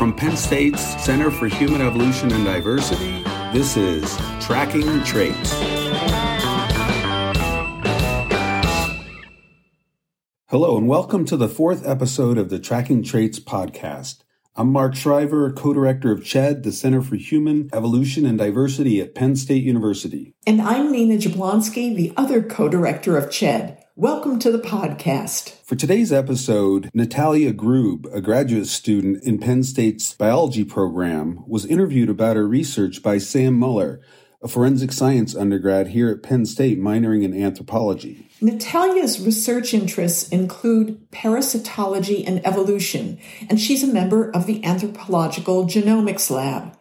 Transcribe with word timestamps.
From 0.00 0.14
Penn 0.14 0.34
State's 0.34 0.80
Center 1.04 1.30
for 1.30 1.46
Human 1.46 1.82
Evolution 1.82 2.32
and 2.32 2.42
Diversity, 2.42 3.22
this 3.52 3.76
is 3.76 4.16
Tracking 4.40 5.04
Traits. 5.04 5.52
Hello, 10.48 10.78
and 10.78 10.88
welcome 10.88 11.26
to 11.26 11.36
the 11.36 11.50
fourth 11.50 11.86
episode 11.86 12.38
of 12.38 12.48
the 12.48 12.58
Tracking 12.58 13.02
Traits 13.02 13.38
podcast. 13.38 14.22
I'm 14.56 14.72
Mark 14.72 14.94
Shriver, 14.94 15.52
co-director 15.52 16.10
of 16.10 16.24
CHED, 16.24 16.62
the 16.62 16.72
Center 16.72 17.02
for 17.02 17.16
Human 17.16 17.68
Evolution 17.70 18.24
and 18.24 18.38
Diversity 18.38 19.02
at 19.02 19.14
Penn 19.14 19.36
State 19.36 19.64
University. 19.64 20.32
And 20.46 20.62
I'm 20.62 20.90
Nina 20.90 21.18
Jablonski, 21.18 21.94
the 21.94 22.14
other 22.16 22.42
co-director 22.42 23.18
of 23.18 23.30
CHED. 23.30 23.79
Welcome 23.96 24.38
to 24.38 24.52
the 24.52 24.60
podcast. 24.60 25.50
For 25.64 25.74
today's 25.74 26.12
episode, 26.12 26.90
Natalia 26.94 27.52
Grube, 27.52 28.06
a 28.14 28.20
graduate 28.20 28.68
student 28.68 29.24
in 29.24 29.38
Penn 29.38 29.64
State's 29.64 30.14
biology 30.14 30.64
program, 30.64 31.42
was 31.46 31.66
interviewed 31.66 32.08
about 32.08 32.36
her 32.36 32.46
research 32.46 33.02
by 33.02 33.18
Sam 33.18 33.58
Muller, 33.58 34.00
a 34.42 34.48
forensic 34.48 34.92
science 34.92 35.34
undergrad 35.34 35.88
here 35.88 36.08
at 36.08 36.22
Penn 36.22 36.46
State 36.46 36.80
minoring 36.80 37.24
in 37.24 37.34
anthropology. 37.34 38.28
Natalia's 38.40 39.20
research 39.20 39.74
interests 39.74 40.28
include 40.28 41.10
parasitology 41.10 42.24
and 42.24 42.46
evolution, 42.46 43.18
and 43.50 43.60
she's 43.60 43.82
a 43.82 43.92
member 43.92 44.30
of 44.30 44.46
the 44.46 44.64
Anthropological 44.64 45.66
Genomics 45.66 46.30
Lab. 46.30 46.76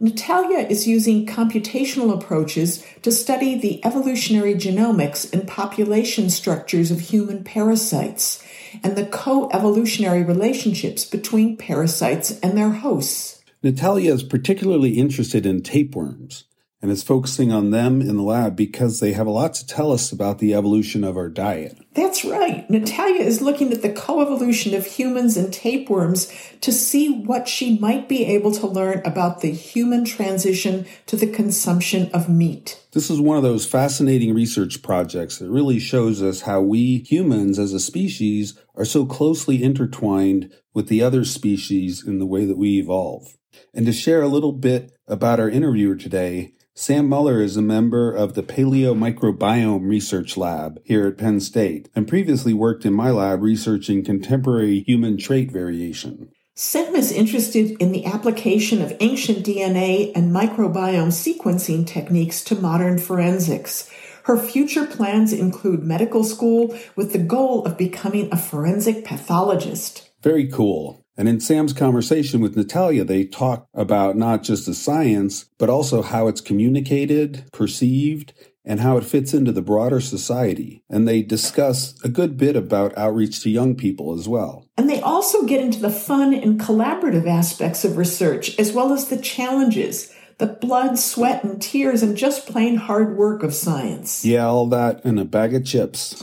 Natalia 0.00 0.66
is 0.66 0.88
using 0.88 1.24
computational 1.24 2.12
approaches 2.12 2.84
to 3.02 3.12
study 3.12 3.56
the 3.56 3.84
evolutionary 3.84 4.54
genomics 4.54 5.32
and 5.32 5.46
population 5.46 6.30
structures 6.30 6.90
of 6.90 7.00
human 7.00 7.44
parasites 7.44 8.42
and 8.82 8.96
the 8.96 9.06
co-evolutionary 9.06 10.24
relationships 10.24 11.04
between 11.04 11.56
parasites 11.56 12.38
and 12.40 12.58
their 12.58 12.70
hosts. 12.70 13.42
Natalia 13.62 14.12
is 14.12 14.24
particularly 14.24 14.98
interested 14.98 15.46
in 15.46 15.62
tapeworms 15.62 16.44
and 16.84 16.92
is 16.92 17.02
focusing 17.02 17.50
on 17.50 17.70
them 17.70 18.02
in 18.02 18.18
the 18.18 18.22
lab 18.22 18.54
because 18.54 19.00
they 19.00 19.14
have 19.14 19.26
a 19.26 19.30
lot 19.30 19.54
to 19.54 19.66
tell 19.66 19.90
us 19.90 20.12
about 20.12 20.38
the 20.38 20.52
evolution 20.52 21.02
of 21.02 21.16
our 21.16 21.30
diet. 21.30 21.78
That's 21.94 22.26
right. 22.26 22.68
Natalia 22.68 23.22
is 23.22 23.40
looking 23.40 23.72
at 23.72 23.80
the 23.80 23.88
coevolution 23.88 24.76
of 24.76 24.84
humans 24.84 25.38
and 25.38 25.50
tapeworms 25.50 26.30
to 26.60 26.70
see 26.70 27.22
what 27.22 27.48
she 27.48 27.78
might 27.78 28.06
be 28.06 28.26
able 28.26 28.52
to 28.52 28.66
learn 28.66 29.00
about 29.06 29.40
the 29.40 29.50
human 29.50 30.04
transition 30.04 30.84
to 31.06 31.16
the 31.16 31.26
consumption 31.26 32.10
of 32.12 32.28
meat. 32.28 32.84
This 32.92 33.08
is 33.08 33.18
one 33.18 33.38
of 33.38 33.42
those 33.42 33.64
fascinating 33.64 34.34
research 34.34 34.82
projects 34.82 35.38
that 35.38 35.48
really 35.48 35.78
shows 35.78 36.22
us 36.22 36.42
how 36.42 36.60
we 36.60 36.98
humans 36.98 37.58
as 37.58 37.72
a 37.72 37.80
species 37.80 38.60
are 38.74 38.84
so 38.84 39.06
closely 39.06 39.62
intertwined 39.62 40.52
with 40.74 40.88
the 40.88 41.02
other 41.02 41.24
species 41.24 42.06
in 42.06 42.18
the 42.18 42.26
way 42.26 42.44
that 42.44 42.58
we 42.58 42.78
evolve. 42.78 43.38
And 43.72 43.86
to 43.86 43.92
share 43.94 44.20
a 44.20 44.28
little 44.28 44.52
bit 44.52 44.92
about 45.08 45.40
our 45.40 45.48
interviewer 45.48 45.96
today, 45.96 46.52
Sam 46.76 47.08
Muller 47.08 47.40
is 47.40 47.56
a 47.56 47.62
member 47.62 48.12
of 48.12 48.34
the 48.34 48.42
Paleo 48.42 48.98
Microbiome 48.98 49.88
Research 49.88 50.36
Lab 50.36 50.80
here 50.82 51.06
at 51.06 51.16
Penn 51.16 51.38
State 51.38 51.88
and 51.94 52.08
previously 52.08 52.52
worked 52.52 52.84
in 52.84 52.92
my 52.92 53.12
lab 53.12 53.42
researching 53.42 54.02
contemporary 54.02 54.80
human 54.80 55.16
trait 55.16 55.52
variation. 55.52 56.30
Sam 56.56 56.96
is 56.96 57.12
interested 57.12 57.76
in 57.80 57.92
the 57.92 58.04
application 58.04 58.82
of 58.82 58.92
ancient 58.98 59.46
DNA 59.46 60.10
and 60.16 60.34
microbiome 60.34 61.12
sequencing 61.12 61.86
techniques 61.86 62.42
to 62.42 62.56
modern 62.56 62.98
forensics. 62.98 63.88
Her 64.24 64.36
future 64.36 64.84
plans 64.84 65.32
include 65.32 65.84
medical 65.84 66.24
school 66.24 66.76
with 66.96 67.12
the 67.12 67.18
goal 67.20 67.64
of 67.64 67.78
becoming 67.78 68.28
a 68.32 68.36
forensic 68.36 69.04
pathologist. 69.04 70.10
Very 70.22 70.48
cool. 70.48 71.03
And 71.16 71.28
in 71.28 71.40
Sam's 71.40 71.72
conversation 71.72 72.40
with 72.40 72.56
Natalia, 72.56 73.04
they 73.04 73.24
talk 73.24 73.68
about 73.72 74.16
not 74.16 74.42
just 74.42 74.66
the 74.66 74.74
science, 74.74 75.46
but 75.58 75.70
also 75.70 76.02
how 76.02 76.26
it's 76.26 76.40
communicated, 76.40 77.44
perceived, 77.52 78.32
and 78.64 78.80
how 78.80 78.96
it 78.96 79.04
fits 79.04 79.34
into 79.34 79.52
the 79.52 79.62
broader 79.62 80.00
society. 80.00 80.82
And 80.88 81.06
they 81.06 81.22
discuss 81.22 82.02
a 82.02 82.08
good 82.08 82.36
bit 82.36 82.56
about 82.56 82.96
outreach 82.96 83.42
to 83.42 83.50
young 83.50 83.74
people 83.74 84.18
as 84.18 84.28
well. 84.28 84.66
And 84.76 84.88
they 84.88 85.00
also 85.00 85.44
get 85.44 85.60
into 85.60 85.80
the 85.80 85.90
fun 85.90 86.32
and 86.34 86.58
collaborative 86.58 87.28
aspects 87.28 87.84
of 87.84 87.96
research, 87.96 88.58
as 88.58 88.72
well 88.72 88.92
as 88.92 89.08
the 89.08 89.20
challenges, 89.20 90.12
the 90.38 90.46
blood, 90.46 90.98
sweat, 90.98 91.44
and 91.44 91.60
tears, 91.60 92.02
and 92.02 92.16
just 92.16 92.48
plain 92.48 92.76
hard 92.76 93.16
work 93.16 93.42
of 93.42 93.54
science. 93.54 94.24
Yeah, 94.24 94.46
all 94.46 94.66
that 94.68 95.04
in 95.04 95.18
a 95.18 95.24
bag 95.24 95.54
of 95.54 95.64
chips. 95.64 96.22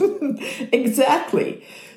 exactly. 0.72 1.51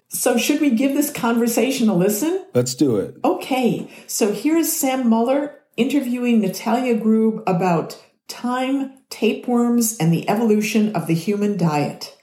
So, 0.09 0.37
should 0.37 0.61
we 0.61 0.69
give 0.69 0.93
this 0.93 1.11
conversation 1.11 1.89
a 1.89 1.95
listen? 1.95 2.45
Let's 2.53 2.75
do 2.75 2.97
it. 2.97 3.15
Okay, 3.23 3.89
so 4.07 4.31
here's 4.31 4.71
Sam 4.71 5.09
Muller 5.09 5.59
interviewing 5.77 6.41
Natalia 6.41 6.95
Grube 6.95 7.43
about 7.47 8.01
time, 8.27 8.93
tapeworms, 9.09 9.97
and 9.97 10.13
the 10.13 10.27
evolution 10.29 10.95
of 10.95 11.07
the 11.07 11.13
human 11.13 11.57
diet. 11.57 12.15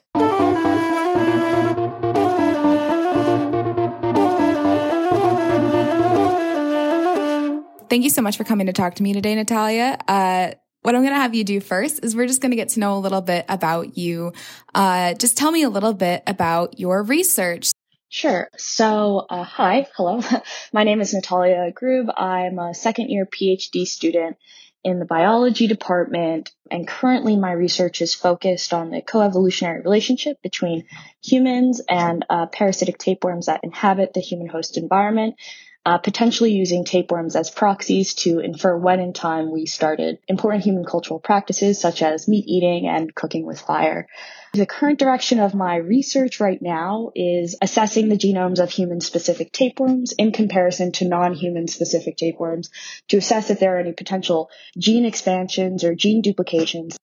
Thank 7.89 8.05
you 8.05 8.11
so 8.11 8.23
much 8.23 8.39
for 8.39 8.45
coming 8.45 8.69
to 8.69 8.73
talk 8.73 8.95
to 8.95 9.03
me 9.03 9.13
today, 9.13 9.35
Natalia. 9.35 9.99
Uh, 10.09 10.53
what 10.83 10.95
I'm 10.95 11.03
going 11.03 11.15
to 11.15 11.21
have 11.21 11.35
you 11.35 11.45
do 11.45 11.61
first 11.61 12.05
is 12.05 12.15
we're 12.15 12.27
just 12.27 12.41
going 12.41 12.51
to 12.51 12.57
get 12.57 12.71
to 12.71 12.81
know 12.81 12.97
a 12.97 12.99
little 12.99 13.21
bit 13.21 13.45
about 13.49 13.97
you. 13.97 14.33
Uh, 14.75 15.15
just 15.15 15.37
tell 15.37 15.51
me 15.51 15.63
a 15.63 15.69
little 15.69 15.95
bit 15.95 16.23
about 16.27 16.79
your 16.79 17.03
research. 17.03 17.71
Sure. 18.09 18.51
So, 18.59 19.25
uh, 19.31 19.45
hi, 19.45 19.87
hello. 19.97 20.21
My 20.73 20.85
name 20.85 21.01
is 21.01 21.15
Natalia 21.15 21.73
Grube. 21.73 22.13
I'm 22.15 22.59
a 22.59 22.75
second 22.75 23.09
year 23.09 23.27
PhD 23.27 23.87
student 23.87 24.37
in 24.85 24.99
the 24.99 25.05
biology 25.05 25.69
department, 25.69 26.51
and 26.71 26.89
currently 26.89 27.37
my 27.37 27.53
research 27.53 28.03
is 28.03 28.15
focused 28.15 28.75
on 28.75 28.91
the 28.91 29.01
coevolutionary 29.01 29.85
relationship 29.85 30.43
between 30.43 30.85
humans 31.25 31.81
and 31.89 32.27
uh, 32.29 32.47
parasitic 32.47 32.99
tapeworms 32.99 33.47
that 33.47 33.61
inhabit 33.63 34.13
the 34.13 34.21
human 34.21 34.49
host 34.49 34.77
environment 34.77 35.37
uh, 35.85 35.99
potentially 35.99 36.53
using 36.53 36.85
tapeworms 36.85 37.35
as 37.35 37.51
proxies 37.51 38.15
to 38.15 38.39
infer 38.39 38.77
when 38.77 39.01
in 39.01 39.13
time 39.13 39.51
we 39.51 39.67
started 39.67 40.19
important 40.29 40.63
human 40.63 40.85
cultural 40.85 41.19
practices 41.19 41.81
such 41.81 42.03
as 42.03 42.29
meat 42.29 42.45
eating 42.47 42.87
and 42.87 43.15
cooking 43.15 43.45
with 43.45 43.61
fire. 43.61 44.07
The 44.53 44.67
current 44.67 44.99
direction 44.99 45.41
of 45.41 45.55
my 45.55 45.77
research 45.77 46.39
right 46.39 46.61
now 46.61 47.11
is 47.17 47.57
assessing 47.61 48.09
the 48.09 48.17
genomes 48.17 48.61
of 48.61 48.71
human 48.71 49.01
specific 49.01 49.51
tapeworms 49.51 50.13
in 50.13 50.31
comparison 50.31 50.93
to 50.93 51.09
non-human 51.09 51.67
specific 51.67 52.17
tapeworms 52.17 52.71
to 53.09 53.17
assess 53.17 53.51
if 53.51 53.59
there 53.59 53.77
are 53.77 53.81
any 53.81 53.93
potential 53.93 54.51
gene 54.79 55.05
expansions 55.05 55.83
or 55.83 55.95
gene 55.95 56.23
duplications 56.23 56.97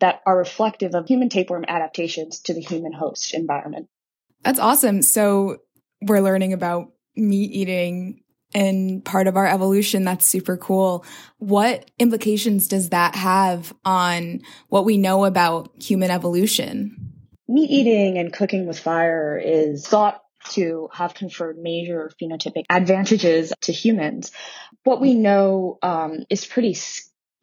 that 0.00 0.22
are 0.26 0.36
reflective 0.36 0.94
of 0.94 1.06
human 1.06 1.28
tapeworm 1.28 1.64
adaptations 1.68 2.40
to 2.40 2.54
the 2.54 2.60
human 2.60 2.92
host 2.92 3.32
environment. 3.32 3.86
That's 4.42 4.58
awesome. 4.58 5.02
So 5.02 5.58
we're 6.02 6.20
learning 6.20 6.52
about 6.52 6.88
meat 7.16 7.52
eating 7.52 8.23
and 8.54 9.04
part 9.04 9.26
of 9.26 9.36
our 9.36 9.46
evolution. 9.46 10.04
That's 10.04 10.26
super 10.26 10.56
cool. 10.56 11.04
What 11.38 11.90
implications 11.98 12.68
does 12.68 12.90
that 12.90 13.14
have 13.14 13.74
on 13.84 14.40
what 14.68 14.84
we 14.84 14.96
know 14.96 15.24
about 15.24 15.70
human 15.82 16.10
evolution? 16.10 17.12
Meat 17.48 17.70
eating 17.70 18.18
and 18.18 18.32
cooking 18.32 18.66
with 18.66 18.78
fire 18.78 19.40
is 19.42 19.86
thought 19.86 20.22
to 20.50 20.88
have 20.92 21.14
conferred 21.14 21.58
major 21.58 22.10
phenotypic 22.20 22.64
advantages 22.70 23.52
to 23.62 23.72
humans. 23.72 24.30
What 24.84 25.00
we 25.00 25.14
know 25.14 25.78
um, 25.82 26.24
is 26.28 26.44
pretty 26.44 26.74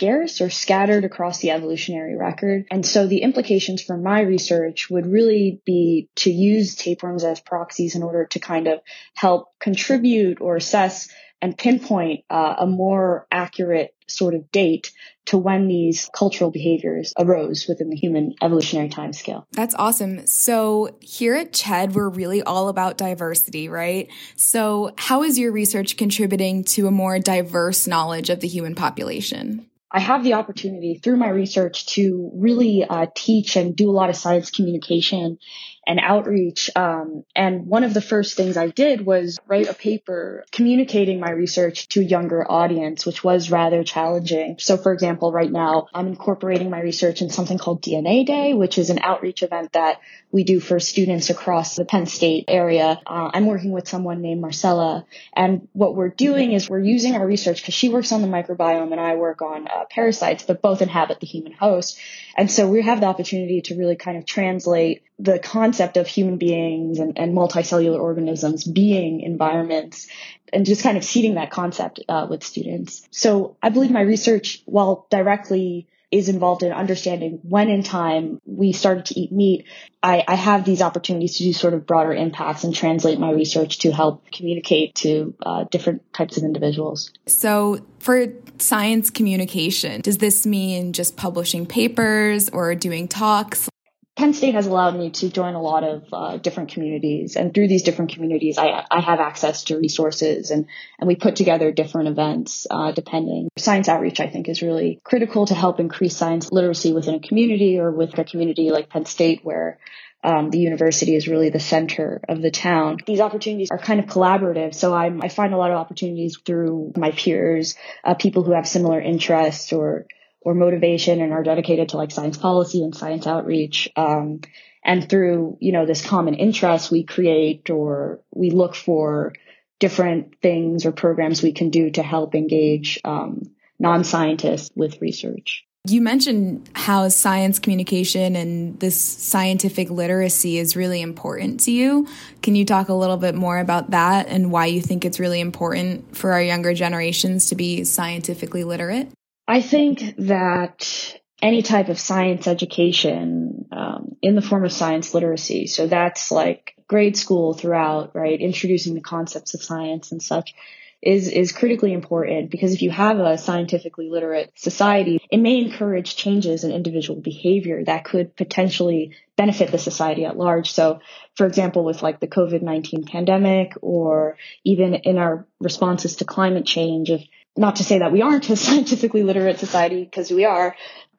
scarce 0.02 0.42
or 0.42 0.50
scattered 0.50 1.06
across 1.06 1.38
the 1.38 1.52
evolutionary 1.52 2.18
record. 2.18 2.66
And 2.72 2.84
so 2.84 3.06
the 3.06 3.22
implications 3.22 3.84
for 3.84 3.96
my 3.96 4.22
research 4.22 4.90
would 4.90 5.06
really 5.06 5.62
be 5.64 6.10
to 6.16 6.32
use 6.32 6.76
tapeworms 6.76 7.24
as 7.24 7.40
proxies 7.40 7.94
in 7.94 8.02
order 8.02 8.26
to 8.32 8.40
kind 8.40 8.68
of 8.68 8.80
help 9.14 9.50
contribute 9.60 10.42
or 10.42 10.56
assess 10.56 11.08
and 11.40 11.56
pinpoint 11.56 12.26
uh, 12.32 12.56
a 12.58 12.66
more 12.66 13.28
accurate 13.32 13.94
sort 14.08 14.34
of 14.34 14.52
date 14.52 14.92
to 15.26 15.38
when 15.38 15.68
these 15.68 16.10
cultural 16.16 16.50
behaviors 16.50 17.14
arose 17.18 17.68
within 17.68 17.90
the 17.90 17.96
human 17.96 18.34
evolutionary 18.42 18.90
time 18.90 19.14
scale. 19.14 19.48
That's 19.52 19.76
awesome. 19.76 20.26
So 20.26 20.98
here 21.00 21.36
at 21.36 21.54
CHED, 21.54 21.94
we're 21.94 22.10
really 22.10 22.42
all 22.42 22.70
about 22.70 22.98
diversity, 22.98 23.70
right? 23.70 24.10
So 24.36 24.94
how 24.98 25.22
is 25.22 25.38
your 25.38 25.52
research 25.52 25.96
contributing 25.96 26.64
to 26.66 26.88
a 26.88 26.92
more 26.92 27.20
diverse 27.20 27.86
knowledge 27.86 28.32
of 28.32 28.40
the 28.40 28.48
human 28.48 28.74
population? 28.74 29.68
I 29.94 30.00
have 30.00 30.24
the 30.24 30.34
opportunity 30.34 30.96
through 30.96 31.18
my 31.18 31.30
research 31.30 31.86
to 31.88 32.32
really 32.34 32.84
uh, 32.84 33.08
teach 33.14 33.58
and 33.58 33.76
do 33.76 33.90
a 33.90 33.92
lot 33.92 34.10
of 34.10 34.16
science 34.16 34.50
communication 34.50 35.38
and 35.88 36.00
outreach. 36.00 36.70
Um, 36.76 37.24
and 37.36 37.66
one 37.66 37.84
of 37.84 37.94
the 37.94 38.02
first 38.02 38.38
things 38.38 38.56
I 38.56 38.68
did 38.68 39.06
was 39.06 39.40
write 39.48 39.68
a 39.68 39.74
paper 39.74 40.44
communicating 40.52 41.20
my 41.20 41.32
research 41.32 41.88
to 41.90 42.02
a 42.02 42.04
younger 42.04 42.50
audience, 42.50 43.06
which 43.06 43.24
was 43.24 43.50
rather 43.50 43.84
challenging. 43.84 44.58
So, 44.60 44.78
for 44.78 44.94
example, 44.94 45.32
right 45.32 45.52
now 45.52 45.88
I'm 45.94 46.08
incorporating 46.08 46.70
my 46.70 46.82
research 46.82 47.22
in 47.22 47.30
something 47.30 47.58
called 47.58 47.82
DNA 47.82 48.26
Day, 48.26 48.54
which 48.54 48.78
is 48.78 48.90
an 48.90 49.00
outreach 49.02 49.42
event 49.42 49.74
that 49.74 50.02
we 50.32 50.44
do 50.44 50.60
for 50.60 50.80
students 50.80 51.30
across 51.30 51.76
the 51.76 51.86
Penn 51.86 52.06
State 52.06 52.46
area. 52.48 53.00
Uh, 53.06 53.32
I'm 53.34 53.48
working 53.48 53.72
with 53.72 53.88
someone 53.88 54.22
named 54.22 54.42
Marcella, 54.42 55.06
and 55.34 55.68
what 55.74 55.96
we're 55.96 56.10
doing 56.10 56.54
is 56.54 56.70
we're 56.70 56.80
using 56.80 57.16
our 57.16 57.26
research 57.26 57.62
because 57.62 57.74
she 57.74 57.90
works 57.90 58.12
on 58.12 58.22
the 58.22 58.28
microbiome 58.28 58.92
and 58.92 59.02
I 59.02 59.16
work 59.16 59.42
on 59.42 59.68
uh, 59.68 59.86
parasites, 59.90 60.44
but 60.44 60.62
both 60.62 60.82
inhabit 60.82 61.20
the 61.20 61.28
human 61.28 61.54
host. 61.54 62.00
And 62.36 62.50
so 62.50 62.68
we 62.68 62.82
have 62.82 63.02
the 63.02 63.08
opportunity 63.08 63.62
to 63.64 63.76
really 63.76 63.96
kind 63.96 64.18
of 64.18 64.26
translate 64.26 65.04
the 65.20 65.40
concept 65.40 65.98
of 65.98 66.08
human 66.08 66.38
beings 66.38 67.00
and, 67.00 67.18
and 67.18 67.36
multicellular 67.36 68.00
organisms 68.00 68.64
being 68.64 69.22
environments 69.22 70.08
and 70.52 70.66
just 70.66 70.84
kind 70.84 70.98
of 70.98 71.04
seeding 71.04 71.36
that 71.36 71.52
concept 71.52 72.00
uh, 72.10 72.28
with 72.30 72.44
students. 72.44 73.08
So 73.12 73.58
I 73.62 73.70
believe 73.70 73.92
my 73.92 74.02
research, 74.02 74.62
while 74.66 75.08
directly 75.10 75.88
is 76.12 76.28
involved 76.30 76.62
in 76.62 76.72
understanding 76.72 77.40
when 77.44 77.70
in 77.70 77.84
time 77.84 78.42
we 78.46 78.74
started 78.74 79.06
to 79.06 79.20
eat 79.20 79.32
meat, 79.32 79.66
I, 80.04 80.24
I, 80.28 80.36
have 80.36 80.66
these 80.66 80.82
opportunities 80.82 81.38
to 81.38 81.44
do 81.44 81.54
sort 81.54 81.74
of 81.74 81.86
broader 81.86 82.14
impacts 82.14 82.64
and 82.64 82.76
translate 82.76 83.20
my 83.20 83.32
research 83.32 83.80
to 83.80 83.92
help 83.92 84.30
communicate 84.32 84.96
to 84.96 85.34
uh, 85.46 85.66
different 85.72 86.12
types 86.14 86.38
of 86.38 86.44
individuals. 86.44 87.12
So, 87.28 87.80
for 88.00 88.28
science 88.58 89.10
communication, 89.10 90.02
does 90.02 90.18
this 90.18 90.46
mean 90.46 90.92
just 90.92 91.16
publishing 91.18 91.66
papers 91.66 92.50
or 92.50 92.76
doing 92.76 93.08
talks? 93.08 93.70
Penn 94.18 94.34
State 94.34 94.56
has 94.56 94.68
allowed 94.68 94.96
me 94.98 95.10
to 95.10 95.30
join 95.30 95.56
a 95.56 95.62
lot 95.62 95.84
of 95.84 96.04
uh, 96.12 96.38
different 96.38 96.72
communities, 96.72 97.38
and 97.38 97.54
through 97.54 97.70
these 97.70 97.84
different 97.84 98.12
communities, 98.14 98.58
I, 98.58 98.86
I 98.92 99.00
have 99.00 99.20
access 99.20 99.64
to 99.66 99.78
resources, 99.78 100.52
and 100.52 100.68
and 101.00 101.08
we 101.08 101.16
put 101.16 101.38
together 101.38 101.72
different 101.72 102.10
events 102.10 102.68
uh, 102.70 102.92
depending. 102.92 103.50
Science 103.58 103.88
outreach, 103.88 104.20
I 104.20 104.28
think, 104.28 104.50
is 104.50 104.62
really 104.62 105.00
critical 105.04 105.46
to 105.46 105.56
help 105.56 105.80
increase 105.80 106.16
science 106.16 106.52
literacy 106.52 106.92
within 106.94 107.16
a 107.16 107.20
community 107.20 107.80
or 107.80 107.92
with 107.92 108.18
a 108.18 108.26
community 108.26 108.70
like 108.70 108.90
Penn 108.90 109.06
State, 109.06 109.42
where 109.44 109.80
um, 110.24 110.50
the 110.50 110.60
university 110.60 111.16
is 111.16 111.28
really 111.28 111.50
the 111.50 111.60
center 111.60 112.22
of 112.28 112.42
the 112.42 112.52
town. 112.52 112.98
These 113.08 113.22
opportunities 113.22 113.72
are 113.72 113.80
kind 113.80 114.00
of 114.00 114.08
collaborative, 114.08 114.76
so 114.76 114.94
I, 114.94 115.12
I 115.22 115.30
find 115.30 115.54
a 115.54 115.58
lot 115.58 115.72
of 115.72 115.78
opportunities 115.78 116.38
through 116.46 116.94
my 116.98 117.12
peers, 117.12 117.76
uh, 118.04 118.14
people 118.16 118.44
who 118.44 118.52
have 118.52 118.68
similar 118.68 119.00
interests 119.00 119.72
or 119.74 120.06
or 120.42 120.54
motivation 120.54 121.22
and 121.22 121.32
are 121.32 121.44
dedicated 121.44 121.90
to 121.90 121.98
like 121.98 122.12
science 122.12 122.38
policy 122.38 122.84
and 122.84 122.96
science 122.96 123.28
outreach. 123.28 123.90
Um, 123.96 124.42
and 124.84 125.08
through, 125.08 125.58
you 125.60 125.72
know, 125.72 125.86
this 125.86 126.04
common 126.04 126.34
interest, 126.34 126.92
we 126.92 127.04
create 127.04 127.70
or 127.70 128.22
we 128.34 128.50
look 128.50 128.76
for 128.76 129.34
different 129.80 130.40
things 130.42 130.86
or 130.86 130.92
programs 130.92 131.44
we 131.44 131.54
can 131.54 131.70
do 131.70 131.92
to 131.92 132.04
help 132.04 132.36
engage 132.36 133.00
um, 133.04 133.52
non-scientists 133.80 134.70
with 134.76 135.02
research. 135.02 135.66
You 135.88 136.02
mentioned 136.02 136.70
how 136.76 137.10
science 137.10 137.58
communication 137.58 138.36
and 138.36 138.80
this 138.80 139.00
scientific 139.02 139.90
literacy 139.90 140.60
is 140.60 140.76
really 140.76 141.02
important 141.02 141.60
to 141.62 141.72
you. 141.72 142.08
Can 142.44 142.56
you 142.56 142.66
talk 142.66 142.90
a 142.90 142.94
little 142.94 143.18
bit 143.18 143.34
more 143.34 143.58
about 143.58 143.90
that 143.90 144.28
and 144.28 144.52
why 144.52 144.68
you 144.68 144.80
think 144.80 145.06
it's 145.06 145.20
really 145.20 145.40
important 145.40 146.16
for 146.16 146.34
our 146.34 146.42
younger 146.42 146.76
generations 146.76 147.48
to 147.48 147.56
be 147.56 147.84
scientifically 147.84 148.64
literate? 148.64 149.12
I 149.48 149.62
think 149.62 150.16
that 150.18 151.18
any 151.42 151.62
type 151.62 151.90
of 151.90 152.00
science 152.00 152.48
education 152.48 153.66
um, 153.72 154.16
in 154.22 154.36
the 154.36 154.42
form 154.42 154.64
of 154.64 154.72
science 154.72 155.14
literacy, 155.14 155.68
so 155.68 155.88
that's 155.88 156.32
like 156.32 156.76
grade 156.88 157.18
school 157.18 157.54
throughout, 157.54 158.16
right, 158.16 158.40
introducing 158.40 158.94
the 158.94 159.02
concepts 159.02 159.54
of 159.54 159.64
science 159.64 160.12
and 160.12 160.22
such, 160.22 160.54
is 161.02 161.30
is 161.30 161.52
critically 161.52 161.94
important 161.94 162.52
because 162.52 162.74
if 162.74 162.84
you 162.84 162.92
have 162.92 163.18
a 163.18 163.38
scientifically 163.38 164.10
literate 164.10 164.52
society, 164.56 165.20
it 165.32 165.38
may 165.38 165.58
encourage 165.58 166.16
changes 166.16 166.64
in 166.64 166.72
individual 166.72 167.20
behavior 167.20 167.84
that 167.84 168.06
could 168.06 168.36
potentially 168.36 169.16
benefit 169.36 169.72
the 169.72 169.80
society 169.80 170.26
at 170.26 170.38
large. 170.38 170.72
So, 170.72 171.00
for 171.36 171.48
example, 171.48 171.84
with 171.84 172.04
like 172.04 172.20
the 172.20 172.28
COVID-19 172.28 173.08
pandemic 173.08 173.74
or 173.82 174.38
even 174.64 174.94
in 174.94 175.18
our 175.18 175.48
responses 175.60 176.18
to 176.18 176.26
climate 176.26 176.68
change, 176.68 177.10
if 177.10 177.26
not 177.58 177.78
to 177.78 177.84
say 177.84 178.00
that 178.00 178.12
we 178.12 178.22
aren't 178.22 178.50
a 178.50 178.56
scientifically 178.58 179.24
literate 179.24 179.60
society 179.60 180.04
because 180.04 180.32
we 180.32 180.46
are 180.46 180.76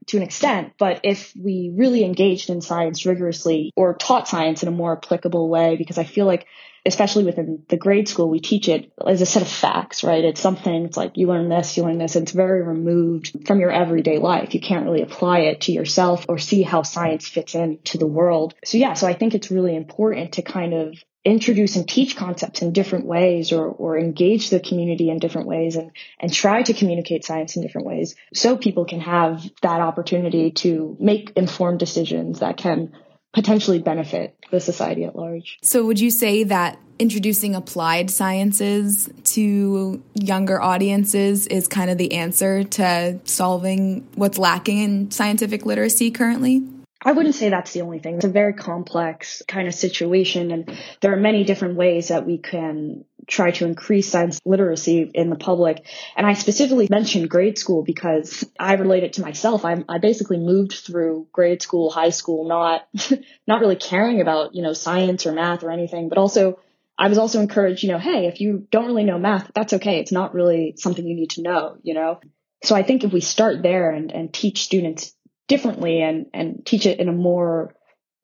to 0.08 0.16
an 0.16 0.22
extent, 0.22 0.72
but 0.78 1.00
if 1.04 1.32
we 1.36 1.72
really 1.74 2.04
engaged 2.04 2.50
in 2.50 2.60
science 2.60 3.06
rigorously 3.06 3.72
or 3.76 3.94
taught 3.94 4.28
science 4.28 4.62
in 4.62 4.68
a 4.68 4.72
more 4.72 4.96
applicable 4.96 5.48
way, 5.48 5.76
because 5.76 5.98
I 5.98 6.04
feel 6.04 6.26
like, 6.26 6.46
especially 6.84 7.24
within 7.24 7.62
the 7.68 7.76
grade 7.76 8.08
school, 8.08 8.28
we 8.28 8.40
teach 8.40 8.68
it 8.68 8.92
as 9.06 9.22
a 9.22 9.26
set 9.26 9.42
of 9.42 9.48
facts, 9.48 10.02
right? 10.02 10.24
It's 10.24 10.40
something, 10.40 10.86
it's 10.86 10.96
like 10.96 11.16
you 11.16 11.28
learn 11.28 11.48
this, 11.48 11.76
you 11.76 11.84
learn 11.84 11.98
this, 11.98 12.16
and 12.16 12.24
it's 12.24 12.32
very 12.32 12.62
removed 12.62 13.46
from 13.46 13.60
your 13.60 13.70
everyday 13.70 14.18
life. 14.18 14.54
You 14.54 14.60
can't 14.60 14.84
really 14.84 15.02
apply 15.02 15.40
it 15.40 15.62
to 15.62 15.72
yourself 15.72 16.26
or 16.28 16.38
see 16.38 16.62
how 16.62 16.82
science 16.82 17.28
fits 17.28 17.54
into 17.54 17.98
the 17.98 18.06
world. 18.06 18.54
So 18.64 18.78
yeah, 18.78 18.94
so 18.94 19.06
I 19.06 19.14
think 19.14 19.34
it's 19.34 19.52
really 19.52 19.76
important 19.76 20.32
to 20.32 20.42
kind 20.42 20.74
of 20.74 20.98
introduce 21.24 21.76
and 21.76 21.88
teach 21.88 22.16
concepts 22.16 22.62
in 22.62 22.72
different 22.72 23.06
ways 23.06 23.52
or, 23.52 23.66
or 23.66 23.98
engage 23.98 24.50
the 24.50 24.58
community 24.58 25.08
in 25.08 25.18
different 25.18 25.46
ways 25.46 25.76
and, 25.76 25.92
and 26.18 26.32
try 26.32 26.62
to 26.62 26.74
communicate 26.74 27.24
science 27.24 27.56
in 27.56 27.62
different 27.62 27.86
ways 27.86 28.16
so 28.34 28.56
people 28.56 28.84
can 28.84 29.00
have 29.00 29.42
that 29.62 29.80
opportunity 29.80 30.50
to 30.50 30.96
make 30.98 31.32
informed 31.36 31.78
decisions 31.78 32.40
that 32.40 32.56
can 32.56 32.92
potentially 33.32 33.78
benefit 33.78 34.36
the 34.50 34.60
society 34.60 35.04
at 35.04 35.16
large. 35.16 35.58
So 35.62 35.86
would 35.86 36.00
you 36.00 36.10
say 36.10 36.44
that 36.44 36.78
introducing 36.98 37.54
applied 37.54 38.10
sciences 38.10 39.08
to 39.24 40.02
younger 40.14 40.60
audiences 40.60 41.46
is 41.46 41.66
kind 41.66 41.90
of 41.90 41.98
the 41.98 42.12
answer 42.14 42.64
to 42.64 43.18
solving 43.24 44.06
what's 44.16 44.38
lacking 44.38 44.78
in 44.78 45.10
scientific 45.10 45.64
literacy 45.64 46.10
currently? 46.10 46.62
I 47.04 47.12
wouldn't 47.12 47.34
say 47.34 47.48
that's 47.48 47.72
the 47.72 47.82
only 47.82 47.98
thing. 47.98 48.16
It's 48.16 48.24
a 48.24 48.28
very 48.28 48.54
complex 48.54 49.42
kind 49.48 49.66
of 49.66 49.74
situation, 49.74 50.52
and 50.52 50.78
there 51.00 51.12
are 51.12 51.16
many 51.16 51.44
different 51.44 51.76
ways 51.76 52.08
that 52.08 52.26
we 52.26 52.38
can 52.38 53.04
try 53.26 53.50
to 53.52 53.66
increase 53.66 54.08
science 54.08 54.40
literacy 54.44 55.10
in 55.14 55.30
the 55.30 55.36
public. 55.36 55.84
And 56.16 56.26
I 56.26 56.34
specifically 56.34 56.86
mentioned 56.90 57.28
grade 57.28 57.58
school 57.58 57.82
because 57.82 58.44
I 58.58 58.74
relate 58.74 59.02
it 59.02 59.14
to 59.14 59.22
myself. 59.22 59.64
I, 59.64 59.84
I 59.88 59.98
basically 59.98 60.38
moved 60.38 60.72
through 60.72 61.26
grade 61.32 61.62
school, 61.62 61.90
high 61.90 62.10
school, 62.10 62.46
not 62.48 62.88
not 63.46 63.60
really 63.60 63.76
caring 63.76 64.20
about 64.20 64.54
you 64.54 64.62
know 64.62 64.72
science 64.72 65.26
or 65.26 65.32
math 65.32 65.64
or 65.64 65.70
anything, 65.70 66.08
but 66.08 66.18
also 66.18 66.60
I 66.98 67.08
was 67.08 67.18
also 67.18 67.40
encouraged, 67.40 67.82
you 67.82 67.88
know, 67.88 67.98
hey, 67.98 68.26
if 68.26 68.40
you 68.40 68.66
don't 68.70 68.86
really 68.86 69.04
know 69.04 69.18
math, 69.18 69.50
that's 69.54 69.72
okay. 69.72 69.98
It's 69.98 70.12
not 70.12 70.34
really 70.34 70.74
something 70.76 71.04
you 71.04 71.16
need 71.16 71.30
to 71.30 71.42
know, 71.42 71.76
you 71.82 71.94
know. 71.94 72.20
So 72.62 72.76
I 72.76 72.84
think 72.84 73.02
if 73.02 73.12
we 73.12 73.20
start 73.20 73.62
there 73.62 73.90
and, 73.90 74.12
and 74.12 74.32
teach 74.32 74.62
students 74.62 75.12
differently 75.48 76.02
and, 76.02 76.26
and 76.32 76.64
teach 76.64 76.86
it 76.86 77.00
in 77.00 77.08
a 77.08 77.12
more 77.12 77.74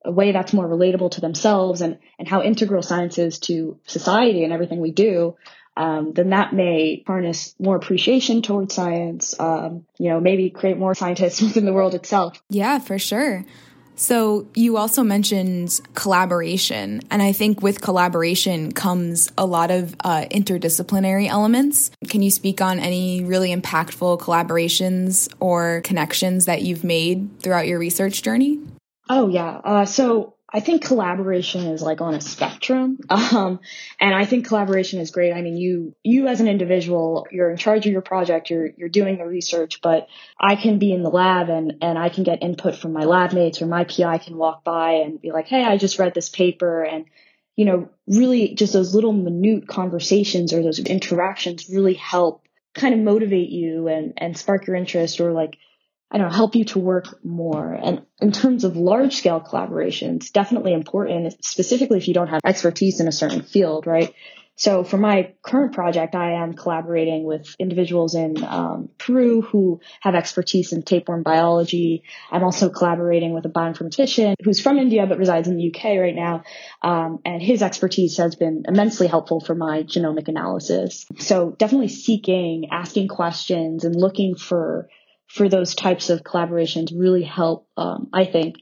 a 0.05 0.13
way 0.13 0.33
that's 0.33 0.53
more 0.53 0.67
relatable 0.67 1.11
to 1.11 1.21
themselves 1.21 1.81
and, 1.81 1.99
and 2.19 2.29
how 2.29 2.43
integral 2.43 2.83
science 2.83 3.19
is 3.19 3.41
to 3.41 3.79
society 3.87 4.45
and 4.45 4.53
everything 4.53 4.81
we 4.81 4.93
do, 4.93 5.37
um, 5.77 6.13
then 6.13 6.31
that 6.31 6.53
may 6.53 7.03
harness 7.07 7.55
more 7.59 7.77
appreciation 7.77 8.43
towards 8.43 8.75
science, 8.75 9.39
um, 9.39 9.87
you 9.99 10.11
know, 10.11 10.21
maybe 10.21 10.51
create 10.51 10.79
more 10.79 10.95
scientists 10.95 11.41
within 11.43 11.65
the 11.65 11.73
world 11.73 11.95
itself. 11.95 12.43
Yeah, 12.49 12.79
for 12.79 12.99
sure. 12.99 13.45
So, 13.99 14.47
you 14.55 14.77
also 14.77 15.03
mentioned 15.03 15.81
collaboration. 15.95 17.01
And 17.11 17.21
I 17.21 17.33
think 17.33 17.63
with 17.63 17.81
collaboration 17.81 18.71
comes 18.71 19.31
a 19.37 19.45
lot 19.45 19.73
of 19.73 19.95
uh, 20.05 20.25
interdisciplinary 20.31 21.29
elements. 21.29 21.91
Can 22.09 22.23
you 22.23 22.31
speak 22.31 22.61
on 22.61 22.79
any 22.79 23.25
really 23.25 23.55
impactful 23.55 24.21
collaborations 24.21 25.29
or 25.41 25.81
connections 25.83 26.47
that 26.47 26.63
you've 26.63 26.85
made 26.85 27.41
throughout 27.43 27.67
your 27.67 27.81
research 27.81 28.23
journey? 28.23 28.61
Oh, 29.11 29.29
yeah. 29.29 29.61
Uh, 29.65 29.85
so, 29.85 30.35
I 30.51 30.61
think 30.61 30.83
collaboration 30.83 31.67
is 31.67 31.83
like 31.83 32.01
on 32.01 32.15
a 32.15 32.21
spectrum. 32.21 32.99
Um, 33.11 33.61
and 34.01 34.15
I 34.15 34.25
think 34.25 34.47
collaboration 34.47 35.01
is 35.01 35.11
great. 35.11 35.33
I 35.33 35.43
mean, 35.43 35.57
you, 35.57 35.95
you 36.03 36.29
as 36.29 36.41
an 36.41 36.49
individual, 36.49 37.27
you're 37.31 37.51
in 37.51 37.59
charge 37.59 37.85
of 37.85 37.93
your 37.93 38.01
project, 38.01 38.49
you're, 38.49 38.71
you're 38.77 38.89
doing 38.89 39.19
the 39.19 39.27
research, 39.27 39.81
but 39.83 40.09
I 40.41 40.57
can 40.57 40.79
be 40.79 40.93
in 40.93 41.03
the 41.03 41.11
lab 41.11 41.51
and, 41.51 41.75
and 41.83 41.99
I 41.99 42.09
can 42.09 42.25
get 42.25 42.43
input 42.43 42.77
from 42.77 42.93
my 42.93 43.05
lab 43.05 43.33
mates 43.33 43.61
or 43.61 43.67
my 43.67 43.85
PI 43.85 44.19
can 44.19 44.37
walk 44.37 44.65
by 44.65 44.93
and 44.93 45.21
be 45.21 45.31
like, 45.31 45.47
Hey, 45.47 45.63
I 45.63 45.77
just 45.77 45.99
read 45.99 46.15
this 46.15 46.29
paper 46.31 46.83
and, 46.83 47.05
you 47.55 47.67
know, 47.67 47.91
really 48.07 48.55
just 48.55 48.73
those 48.73 48.95
little 48.95 49.13
minute 49.13 49.69
conversations 49.69 50.53
or 50.53 50.63
those 50.63 50.79
interactions 50.79 51.69
really 51.69 51.95
help 51.95 52.47
kind 52.75 52.95
of 52.95 53.01
motivate 53.01 53.51
you 53.51 53.89
and, 53.89 54.15
and 54.17 54.39
spark 54.39 54.67
your 54.67 54.77
interest 54.77 55.21
or 55.21 55.33
like, 55.33 55.59
I 56.11 56.19
don't 56.19 56.29
know, 56.29 56.35
help 56.35 56.55
you 56.55 56.65
to 56.67 56.79
work 56.79 57.23
more. 57.25 57.73
And 57.75 58.03
in 58.21 58.33
terms 58.33 58.65
of 58.65 58.77
large 58.77 59.17
scale 59.17 59.41
collaborations, 59.41 60.33
definitely 60.33 60.73
important, 60.73 61.45
specifically 61.45 61.99
if 61.99 62.09
you 62.09 62.15
don't 62.15 62.29
have 62.29 62.41
expertise 62.45 63.01
in 63.01 63.09
a 63.09 63.13
certain 63.13 63.43
field, 63.43 63.87
right? 63.87 64.15
So 64.59 64.83
for 64.83 64.97
my 64.97 65.35
current 65.41 65.73
project, 65.73 66.17
I 66.17 66.43
am 66.43 66.53
collaborating 66.53 67.23
with 67.23 67.55
individuals 67.61 68.17
in 68.17 68.43
um, 68.43 68.89
Peru 68.99 69.41
who 69.41 69.81
have 70.01 70.17
expertise 70.17 70.73
in 70.73 70.83
tapeworm 70.83 71.23
biology. 71.23 72.03
I'm 72.33 72.43
also 72.43 72.69
collaborating 72.69 73.35
with 73.35 73.47
a 73.47 73.51
bioinformatician 73.51 74.35
who's 74.43 74.61
from 74.61 74.79
India 74.79 75.07
but 75.07 75.19
resides 75.19 75.47
in 75.47 75.57
the 75.57 75.73
UK 75.73 76.01
right 76.01 76.15
now. 76.15 76.43
Um, 76.83 77.21
and 77.25 77.41
his 77.41 77.63
expertise 77.63 78.17
has 78.17 78.35
been 78.35 78.65
immensely 78.67 79.07
helpful 79.07 79.39
for 79.39 79.55
my 79.55 79.85
genomic 79.85 80.27
analysis. 80.27 81.07
So 81.19 81.55
definitely 81.57 81.89
seeking, 81.89 82.71
asking 82.73 83.07
questions 83.09 83.85
and 83.85 83.95
looking 83.95 84.35
for 84.35 84.89
for 85.29 85.49
those 85.49 85.75
types 85.75 86.11
of 86.11 86.23
collaborations 86.23 86.93
really 86.99 87.23
help, 87.23 87.69
um, 87.77 88.09
I 88.13 88.25
think, 88.25 88.57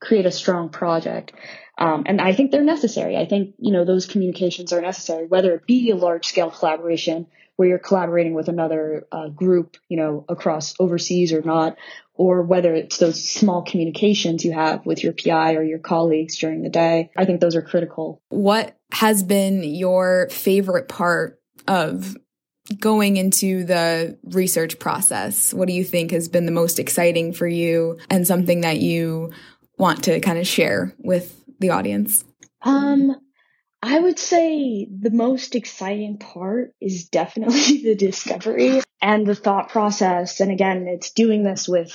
create 0.00 0.26
a 0.26 0.30
strong 0.30 0.68
project. 0.68 1.32
Um, 1.78 2.04
and 2.06 2.20
I 2.20 2.32
think 2.32 2.50
they're 2.50 2.62
necessary. 2.62 3.16
I 3.16 3.26
think, 3.26 3.54
you 3.58 3.72
know, 3.72 3.84
those 3.84 4.06
communications 4.06 4.72
are 4.72 4.80
necessary, 4.80 5.26
whether 5.26 5.54
it 5.54 5.66
be 5.66 5.90
a 5.90 5.96
large 5.96 6.26
scale 6.26 6.50
collaboration 6.50 7.26
where 7.56 7.68
you're 7.68 7.78
collaborating 7.78 8.34
with 8.34 8.48
another 8.48 9.06
uh, 9.12 9.28
group, 9.28 9.76
you 9.88 9.96
know, 9.96 10.24
across 10.28 10.74
overseas 10.80 11.32
or 11.32 11.42
not, 11.42 11.76
or 12.14 12.42
whether 12.42 12.74
it's 12.74 12.98
those 12.98 13.28
small 13.28 13.62
communications 13.62 14.44
you 14.44 14.52
have 14.52 14.84
with 14.86 15.02
your 15.02 15.12
PI 15.12 15.54
or 15.54 15.62
your 15.62 15.78
colleagues 15.78 16.38
during 16.38 16.62
the 16.62 16.70
day. 16.70 17.10
I 17.16 17.24
think 17.24 17.40
those 17.40 17.56
are 17.56 17.62
critical. 17.62 18.22
What 18.28 18.76
has 18.92 19.22
been 19.22 19.62
your 19.64 20.28
favorite 20.30 20.88
part 20.88 21.40
of 21.68 22.16
going 22.78 23.16
into 23.16 23.64
the 23.64 24.18
research 24.24 24.78
process? 24.78 25.52
What 25.52 25.68
do 25.68 25.74
you 25.74 25.84
think 25.84 26.10
has 26.10 26.28
been 26.28 26.46
the 26.46 26.52
most 26.52 26.78
exciting 26.78 27.32
for 27.32 27.46
you 27.46 27.98
and 28.10 28.26
something 28.26 28.60
that 28.62 28.78
you 28.78 29.32
want 29.78 30.04
to 30.04 30.20
kind 30.20 30.38
of 30.38 30.46
share 30.46 30.94
with 30.98 31.42
the 31.58 31.70
audience? 31.70 32.24
Um, 32.62 33.16
I 33.82 33.98
would 33.98 34.18
say 34.18 34.86
the 34.86 35.10
most 35.10 35.56
exciting 35.56 36.18
part 36.18 36.72
is 36.80 37.08
definitely 37.08 37.82
the 37.82 37.96
discovery 37.96 38.80
and 39.00 39.26
the 39.26 39.34
thought 39.34 39.70
process. 39.70 40.40
And 40.40 40.52
again, 40.52 40.86
it's 40.86 41.10
doing 41.10 41.42
this 41.42 41.68
with 41.68 41.92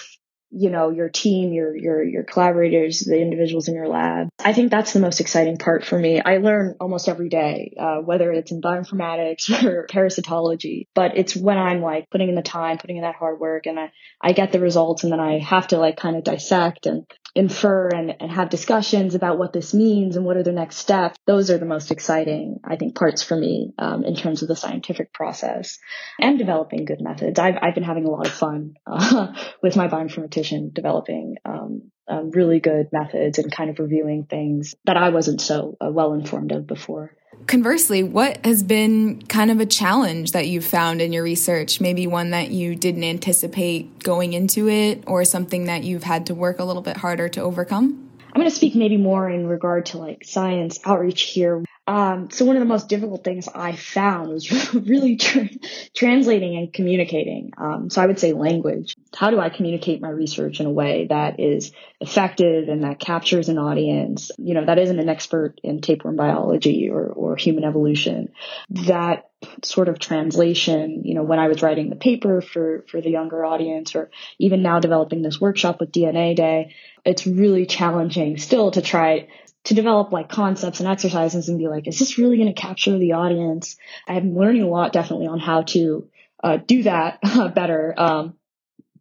you 0.50 0.70
know 0.70 0.90
your 0.90 1.10
team 1.10 1.54
your 1.54 1.76
your 1.76 2.04
your 2.04 2.24
collaborators 2.24 3.00
the 3.00 3.20
individuals 3.20 3.68
in 3.68 3.76
your 3.76 3.88
lab. 3.88 4.30
I 4.40 4.54
think 4.54 4.72
that's 4.72 4.94
the 4.94 5.00
most 5.00 5.20
exciting 5.20 5.58
part 5.58 5.86
for 5.86 5.98
me. 5.98 6.22
I 6.22 6.38
learn 6.38 6.76
almost 6.80 7.10
every 7.10 7.30
day 7.30 7.74
uh, 7.80 7.98
whether 7.98 8.32
it's 8.32 8.52
in 8.52 8.62
bioinformatics 8.62 9.64
or 9.64 9.88
parasitology 9.88 10.88
but 10.94 11.18
it's 11.18 11.36
when 11.36 11.58
i'm 11.58 11.82
like 11.82 12.10
putting 12.10 12.30
in 12.30 12.36
the 12.36 12.42
time 12.42 12.78
putting 12.78 12.98
in 12.98 13.04
that 13.04 13.16
hard 13.16 13.40
work 13.40 13.66
and 13.66 13.80
i 13.80 13.92
i 14.22 14.34
get 14.34 14.52
the 14.52 14.60
results 14.60 15.04
and 15.04 15.12
then 15.12 15.20
i 15.20 15.40
have 15.40 15.68
to 15.68 15.78
like 15.78 15.98
kind 15.98 16.16
of 16.16 16.24
dissect 16.24 16.86
and 16.86 17.06
infer 17.36 17.90
and, 17.90 18.16
and 18.20 18.32
have 18.32 18.50
discussions 18.50 19.16
about 19.16 19.38
what 19.38 19.54
this 19.54 19.74
means 19.74 20.16
and 20.16 20.26
what 20.26 20.38
are 20.38 20.44
the 20.44 20.52
next 20.52 20.78
steps. 20.78 21.18
Those 21.26 21.50
are 21.50 21.58
the 21.58 21.66
most 21.66 21.92
exciting, 21.92 22.60
I 22.64 22.76
think, 22.76 22.96
parts 22.96 23.24
for 23.24 23.36
me 23.36 23.74
um, 23.78 24.04
in 24.04 24.16
terms 24.16 24.42
of 24.42 24.48
the 24.48 24.56
scientific 24.56 25.14
process 25.14 25.78
and 26.20 26.38
developing 26.38 26.86
good 26.86 27.02
methods. 27.02 27.40
I've, 27.40 27.58
I've 27.62 27.76
been 27.76 27.84
having 27.84 28.06
a 28.06 28.10
lot 28.10 28.28
of 28.28 28.34
fun 28.34 28.76
uh, 28.86 29.34
with 29.62 29.76
my 29.76 29.88
bioinformatician 29.88 30.74
developing 30.74 31.36
um, 31.46 31.92
um, 32.08 32.32
really 32.32 32.60
good 32.60 32.88
methods 32.92 33.38
and 33.38 33.52
kind 33.52 33.70
of 33.70 33.80
reviewing 33.80 34.26
things 34.26 34.76
that 34.86 34.98
I 34.98 35.10
wasn't 35.10 35.42
so 35.42 35.78
uh, 35.82 35.92
well 35.92 36.14
informed 36.14 36.52
of 36.52 36.66
before. 36.66 37.17
Conversely, 37.48 38.04
what 38.04 38.46
has 38.46 38.62
been 38.62 39.22
kind 39.28 39.52
of 39.52 39.60
a 39.62 39.66
challenge 39.66 40.34
that 40.34 40.48
you've 40.48 40.66
found 40.66 41.02
in 41.02 41.14
your 41.14 41.24
research? 41.24 41.80
Maybe 41.80 42.06
one 42.06 42.32
that 42.32 42.52
you 42.52 42.76
didn't 42.76 43.06
anticipate 43.06 44.04
going 44.04 44.34
into 44.34 44.68
it, 44.68 45.04
or 45.08 45.24
something 45.24 45.66
that 45.66 45.84
you've 45.84 46.04
had 46.04 46.26
to 46.26 46.36
work 46.36 46.60
a 46.60 46.66
little 46.66 46.82
bit 46.82 46.98
harder 46.98 47.30
to 47.30 47.42
overcome? 47.42 48.10
I'm 48.34 48.42
going 48.42 48.50
to 48.50 48.56
speak 48.56 48.76
maybe 48.76 48.98
more 48.98 49.30
in 49.30 49.48
regard 49.48 49.88
to 49.88 49.98
like 49.98 50.26
science 50.26 50.80
outreach 50.84 51.22
here. 51.24 51.64
Um, 51.88 52.30
so 52.30 52.44
one 52.44 52.58
of 52.58 52.60
the 52.60 52.68
most 52.68 52.90
difficult 52.90 53.24
things 53.24 53.48
I 53.48 53.78
found 53.78 54.30
was 54.30 54.74
really 54.74 55.16
tra- 55.16 55.50
translating 55.96 56.58
and 56.58 56.72
communicating. 56.72 57.54
Um, 57.58 57.90
so 57.90 58.02
I 58.02 58.08
would 58.08 58.20
say 58.20 58.34
language. 58.34 58.97
How 59.16 59.32
do 59.32 59.40
I 59.40 59.50
communicate 59.50 60.02
my 60.02 60.10
research 60.10 60.60
in 60.60 60.66
a 60.66 60.72
way 60.72 61.08
that 61.10 61.40
is 61.40 61.72
effective 62.00 62.70
and 62.70 62.84
that 62.84 63.00
captures 63.00 63.50
an 63.50 63.58
audience, 63.58 64.32
you 64.38 64.54
know, 64.54 64.66
that 64.66 64.80
isn't 64.80 65.00
an 65.00 65.10
expert 65.10 65.60
in 65.64 65.82
tapeworm 65.82 66.16
biology 66.16 66.90
or, 66.90 67.06
or 67.06 67.36
human 67.36 67.64
evolution? 67.64 68.30
That 68.70 69.30
sort 69.64 69.88
of 69.90 70.00
translation, 70.00 71.04
you 71.06 71.14
know, 71.14 71.24
when 71.24 71.40
I 71.40 71.48
was 71.48 71.62
writing 71.62 71.90
the 71.90 71.96
paper 71.96 72.42
for, 72.42 72.86
for 72.90 73.02
the 73.02 73.12
younger 73.12 73.46
audience 73.46 73.96
or 73.96 74.10
even 74.40 74.64
now 74.64 74.80
developing 74.80 75.22
this 75.22 75.40
workshop 75.40 75.80
with 75.80 75.92
DNA 75.92 76.36
Day, 76.36 76.76
it's 77.06 77.28
really 77.28 77.66
challenging 77.66 78.38
still 78.38 78.72
to 78.72 78.82
try 78.82 79.28
to 79.66 79.74
develop 79.74 80.14
like 80.14 80.30
concepts 80.30 80.80
and 80.80 80.88
exercises 80.88 81.50
and 81.50 81.60
be 81.60 81.68
like, 81.68 81.88
is 81.88 82.00
this 82.00 82.18
really 82.18 82.38
going 82.38 82.54
to 82.54 82.60
capture 82.60 82.98
the 82.98 83.14
audience? 83.14 83.76
I'm 84.08 84.36
learning 84.36 84.64
a 84.64 84.68
lot 84.68 84.94
definitely 84.94 85.28
on 85.28 85.40
how 85.40 85.64
to 85.64 86.08
uh, 86.44 86.58
do 86.58 86.84
that 86.84 87.20
uh, 87.24 87.50
better. 87.50 87.94
Um, 87.98 88.37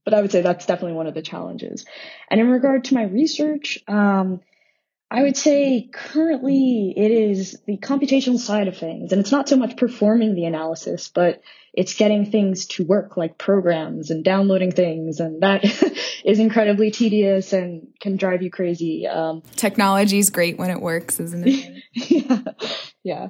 but 0.06 0.14
I 0.14 0.22
would 0.22 0.30
say 0.30 0.40
that's 0.40 0.64
definitely 0.64 0.96
one 0.96 1.08
of 1.08 1.14
the 1.14 1.20
challenges. 1.20 1.84
And 2.30 2.40
in 2.40 2.48
regard 2.48 2.84
to 2.84 2.94
my 2.94 3.02
research, 3.02 3.80
um, 3.88 4.40
I 5.10 5.22
would 5.22 5.36
say 5.36 5.90
currently 5.92 6.94
it 6.96 7.10
is 7.10 7.60
the 7.66 7.76
computational 7.76 8.38
side 8.38 8.68
of 8.68 8.78
things, 8.78 9.10
and 9.12 9.20
it's 9.20 9.32
not 9.32 9.48
so 9.48 9.56
much 9.56 9.76
performing 9.76 10.34
the 10.34 10.44
analysis, 10.44 11.08
but 11.08 11.42
it's 11.74 11.94
getting 11.94 12.30
things 12.30 12.66
to 12.66 12.84
work 12.84 13.16
like 13.16 13.36
programs 13.36 14.10
and 14.10 14.24
downloading 14.24 14.70
things, 14.70 15.18
and 15.18 15.42
that 15.42 15.64
is 16.24 16.38
incredibly 16.38 16.92
tedious 16.92 17.52
and 17.52 17.88
can 18.00 18.16
drive 18.16 18.42
you 18.42 18.50
crazy. 18.50 19.08
Um, 19.08 19.42
Technology 19.56 20.18
is 20.18 20.30
great 20.30 20.56
when 20.56 20.70
it 20.70 20.80
works, 20.80 21.18
isn't 21.18 21.46
it? 21.46 21.82
yeah, 21.92 22.42
yeah. 23.02 23.28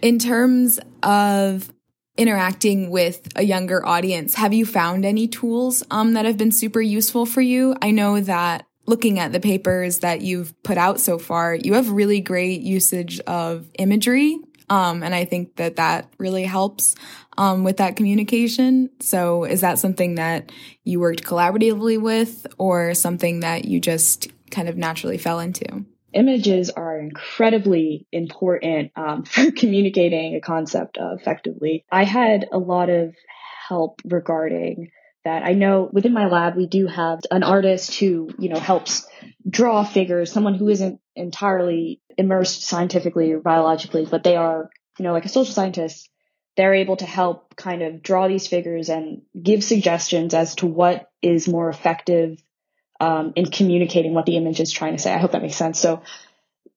In 0.00 0.20
terms 0.20 0.78
of 1.02 1.72
interacting 2.16 2.90
with 2.90 3.26
a 3.36 3.42
younger 3.42 3.84
audience, 3.86 4.34
have 4.34 4.52
you 4.52 4.66
found 4.66 5.04
any 5.04 5.28
tools 5.28 5.82
um, 5.90 6.12
that 6.14 6.24
have 6.24 6.36
been 6.36 6.52
super 6.52 6.80
useful 6.80 7.26
for 7.26 7.40
you? 7.40 7.74
I 7.80 7.90
know 7.90 8.20
that 8.20 8.66
looking 8.86 9.18
at 9.18 9.32
the 9.32 9.40
papers 9.40 10.00
that 10.00 10.20
you've 10.20 10.60
put 10.62 10.76
out 10.76 11.00
so 11.00 11.18
far, 11.18 11.54
you 11.54 11.74
have 11.74 11.90
really 11.90 12.20
great 12.20 12.62
usage 12.62 13.20
of 13.20 13.70
imagery. 13.78 14.38
Um, 14.68 15.02
and 15.02 15.14
I 15.14 15.24
think 15.24 15.56
that 15.56 15.76
that 15.76 16.12
really 16.18 16.44
helps 16.44 16.94
um, 17.36 17.64
with 17.64 17.78
that 17.78 17.96
communication. 17.96 18.90
So, 19.00 19.44
is 19.44 19.60
that 19.60 19.78
something 19.78 20.14
that 20.14 20.50
you 20.84 21.00
worked 21.00 21.24
collaboratively 21.24 22.00
with, 22.00 22.46
or 22.58 22.94
something 22.94 23.40
that 23.40 23.64
you 23.64 23.80
just 23.80 24.28
kind 24.50 24.68
of 24.68 24.76
naturally 24.76 25.18
fell 25.18 25.40
into? 25.40 25.84
Images 26.12 26.70
are 26.70 26.98
incredibly 26.98 28.06
important 28.12 28.92
um, 28.96 29.22
for 29.24 29.50
communicating 29.50 30.34
a 30.34 30.40
concept 30.40 30.98
effectively. 31.00 31.84
I 31.90 32.04
had 32.04 32.46
a 32.52 32.58
lot 32.58 32.90
of 32.90 33.14
help 33.68 34.00
regarding 34.04 34.90
that. 35.24 35.44
I 35.44 35.52
know 35.52 35.88
within 35.92 36.12
my 36.12 36.26
lab, 36.26 36.56
we 36.56 36.66
do 36.66 36.86
have 36.86 37.20
an 37.30 37.42
artist 37.42 37.94
who, 37.96 38.30
you 38.38 38.48
know, 38.48 38.58
helps 38.58 39.06
draw 39.48 39.84
figures, 39.84 40.32
someone 40.32 40.54
who 40.54 40.68
isn't 40.68 41.00
entirely 41.14 42.00
immersed 42.18 42.62
scientifically 42.62 43.32
or 43.32 43.40
biologically, 43.40 44.06
but 44.10 44.24
they 44.24 44.36
are, 44.36 44.70
you 44.98 45.04
know, 45.04 45.12
like 45.12 45.24
a 45.24 45.30
social 45.30 45.54
scientist. 45.54 46.08
They're 46.56 46.74
able 46.74 46.96
to 46.96 47.06
help 47.06 47.56
kind 47.56 47.82
of 47.82 48.02
draw 48.02 48.28
these 48.28 48.46
figures 48.46 48.90
and 48.90 49.22
give 49.40 49.64
suggestions 49.64 50.34
as 50.34 50.56
to 50.56 50.66
what 50.66 51.10
is 51.22 51.48
more 51.48 51.70
effective 51.70 52.42
um, 53.02 53.32
in 53.34 53.46
communicating 53.46 54.14
what 54.14 54.26
the 54.26 54.36
image 54.36 54.60
is 54.60 54.70
trying 54.70 54.96
to 54.96 55.02
say. 55.02 55.12
I 55.12 55.18
hope 55.18 55.32
that 55.32 55.42
makes 55.42 55.56
sense. 55.56 55.80
So, 55.80 56.02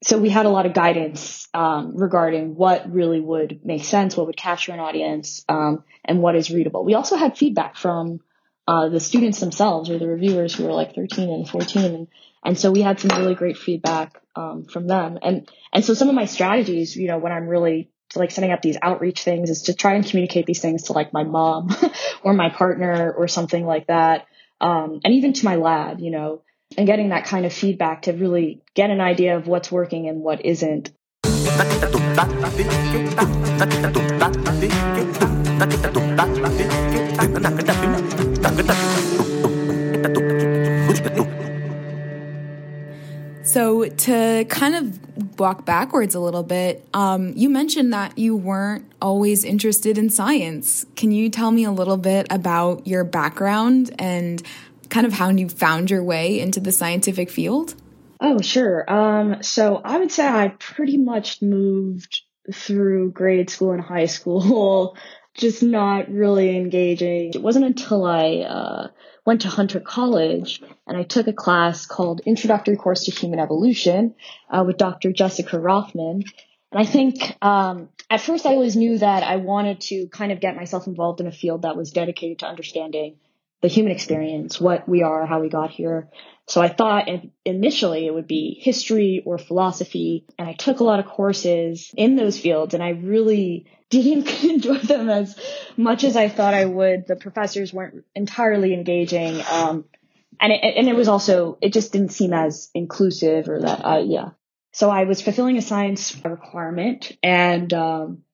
so 0.03 0.17
we 0.17 0.29
had 0.29 0.47
a 0.47 0.49
lot 0.49 0.65
of 0.65 0.73
guidance 0.73 1.47
um, 1.53 1.95
regarding 1.95 2.55
what 2.55 2.91
really 2.91 3.19
would 3.19 3.63
make 3.63 3.85
sense, 3.85 4.17
what 4.17 4.25
would 4.25 4.35
capture 4.35 4.71
an 4.71 4.79
audience, 4.79 5.45
um, 5.47 5.83
and 6.03 6.23
what 6.23 6.35
is 6.35 6.49
readable. 6.49 6.83
We 6.83 6.95
also 6.95 7.15
had 7.15 7.37
feedback 7.37 7.77
from 7.77 8.21
uh, 8.67 8.89
the 8.89 8.99
students 8.99 9.39
themselves 9.39 9.91
or 9.91 9.99
the 9.99 10.07
reviewers 10.07 10.55
who 10.55 10.63
were 10.63 10.73
like 10.73 10.95
13 10.95 11.29
and 11.29 11.47
14. 11.47 11.93
And, 11.93 12.07
and 12.43 12.59
so 12.59 12.71
we 12.71 12.81
had 12.81 12.99
some 12.99 13.15
really 13.19 13.35
great 13.35 13.57
feedback 13.57 14.19
um, 14.35 14.65
from 14.65 14.87
them. 14.87 15.19
And, 15.21 15.47
and 15.71 15.85
so 15.85 15.93
some 15.93 16.09
of 16.09 16.15
my 16.15 16.25
strategies, 16.25 16.95
you 16.95 17.07
know, 17.07 17.19
when 17.19 17.31
I'm 17.31 17.47
really 17.47 17.91
like 18.15 18.31
setting 18.31 18.51
up 18.51 18.63
these 18.63 18.77
outreach 18.81 19.21
things 19.21 19.51
is 19.51 19.63
to 19.63 19.75
try 19.75 19.93
and 19.93 20.03
communicate 20.03 20.47
these 20.47 20.61
things 20.61 20.83
to 20.83 20.93
like 20.93 21.13
my 21.13 21.23
mom 21.23 21.69
or 22.23 22.33
my 22.33 22.49
partner 22.49 23.11
or 23.11 23.27
something 23.27 23.63
like 23.63 23.85
that. 23.87 24.25
Um, 24.61 24.99
and 25.03 25.13
even 25.13 25.33
to 25.33 25.45
my 25.45 25.55
lab, 25.55 25.99
you 25.99 26.11
know, 26.11 26.41
and 26.77 26.87
getting 26.87 27.09
that 27.09 27.25
kind 27.25 27.45
of 27.45 27.53
feedback 27.53 28.03
to 28.03 28.13
really 28.13 28.61
get 28.73 28.89
an 28.89 29.01
idea 29.01 29.37
of 29.37 29.47
what's 29.47 29.71
working 29.71 30.07
and 30.07 30.21
what 30.21 30.45
isn't. 30.45 30.91
So, 43.55 43.85
to 43.87 44.43
kind 44.49 44.75
of 44.75 45.39
walk 45.39 45.63
backwards 45.63 46.13
a 46.13 46.19
little 46.19 46.43
bit, 46.43 46.85
um, 46.93 47.31
you 47.37 47.49
mentioned 47.49 47.93
that 47.93 48.17
you 48.17 48.35
weren't 48.35 48.83
always 49.01 49.45
interested 49.45 49.97
in 49.97 50.09
science. 50.09 50.85
Can 50.97 51.13
you 51.13 51.29
tell 51.29 51.51
me 51.51 51.63
a 51.63 51.71
little 51.71 51.95
bit 51.95 52.27
about 52.29 52.85
your 52.85 53.05
background 53.05 53.95
and 53.97 54.43
kind 54.89 55.05
of 55.05 55.13
how 55.13 55.29
you 55.29 55.47
found 55.47 55.89
your 55.89 56.03
way 56.03 56.37
into 56.37 56.59
the 56.59 56.73
scientific 56.73 57.31
field? 57.31 57.75
Oh, 58.19 58.41
sure. 58.41 58.91
Um, 58.91 59.41
so, 59.41 59.77
I 59.77 59.99
would 59.99 60.11
say 60.11 60.27
I 60.27 60.49
pretty 60.59 60.97
much 60.97 61.41
moved 61.41 62.23
through 62.51 63.11
grade 63.11 63.49
school 63.49 63.71
and 63.71 63.81
high 63.81 64.07
school, 64.07 64.97
just 65.37 65.61
not 65.61 66.09
really 66.09 66.55
engaging. 66.55 67.31
It 67.33 67.41
wasn't 67.41 67.65
until 67.65 68.05
I 68.05 68.45
uh, 68.47 68.87
went 69.25 69.41
to 69.41 69.49
Hunter 69.49 69.79
College 69.79 70.61
and 70.87 70.97
I 70.97 71.03
took 71.03 71.27
a 71.27 71.33
class 71.33 71.85
called 71.85 72.21
Introductory 72.25 72.77
Course 72.77 73.05
to 73.05 73.11
Human 73.11 73.39
Evolution 73.39 74.15
uh, 74.49 74.63
with 74.65 74.77
Dr. 74.77 75.11
Jessica 75.11 75.59
Rothman. 75.59 76.23
And 76.71 76.81
I 76.81 76.85
think 76.85 77.37
um, 77.41 77.89
at 78.09 78.21
first 78.21 78.45
I 78.45 78.51
always 78.51 78.75
knew 78.75 78.97
that 78.97 79.23
I 79.23 79.37
wanted 79.37 79.81
to 79.81 80.07
kind 80.07 80.31
of 80.31 80.39
get 80.39 80.55
myself 80.55 80.87
involved 80.87 81.19
in 81.19 81.27
a 81.27 81.31
field 81.31 81.63
that 81.63 81.75
was 81.75 81.91
dedicated 81.91 82.39
to 82.39 82.47
understanding 82.47 83.17
the 83.65 83.73
human 83.73 83.91
experience, 83.91 84.61
what 84.61 84.87
we 84.87 85.01
are, 85.01 85.25
how 85.25 85.39
we 85.39 85.49
got 85.49 85.71
here. 85.71 86.07
So 86.45 86.61
I 86.61 86.67
thought 86.67 87.09
initially 87.43 88.05
it 88.05 88.13
would 88.13 88.27
be 88.27 88.59
history 88.61 89.23
or 89.25 89.39
philosophy. 89.39 90.27
And 90.37 90.47
I 90.47 90.53
took 90.53 90.81
a 90.81 90.83
lot 90.83 90.99
of 90.99 91.07
courses 91.07 91.91
in 91.97 92.15
those 92.15 92.37
fields 92.37 92.75
and 92.75 92.83
I 92.83 92.89
really 92.89 93.65
didn't 93.89 94.43
enjoy 94.43 94.77
them 94.77 95.09
as 95.09 95.35
much 95.77 96.03
as 96.03 96.15
I 96.15 96.29
thought 96.29 96.53
I 96.53 96.65
would. 96.65 97.07
The 97.07 97.15
professors 97.15 97.73
weren't 97.73 98.05
entirely 98.13 98.71
engaging. 98.71 99.41
Um, 99.49 99.85
and 100.39 100.53
it, 100.53 100.61
and 100.63 100.87
it 100.87 100.95
was 100.95 101.07
also, 101.07 101.57
it 101.59 101.73
just 101.73 101.91
didn't 101.91 102.11
seem 102.11 102.33
as 102.33 102.69
inclusive 102.75 103.49
or 103.49 103.61
that, 103.61 103.83
uh, 103.83 104.03
yeah. 104.05 104.29
So 104.73 104.91
I 104.91 105.05
was 105.05 105.23
fulfilling 105.23 105.57
a 105.57 105.63
science 105.63 106.15
requirement 106.23 107.17
and, 107.23 107.73
um, 107.73 108.24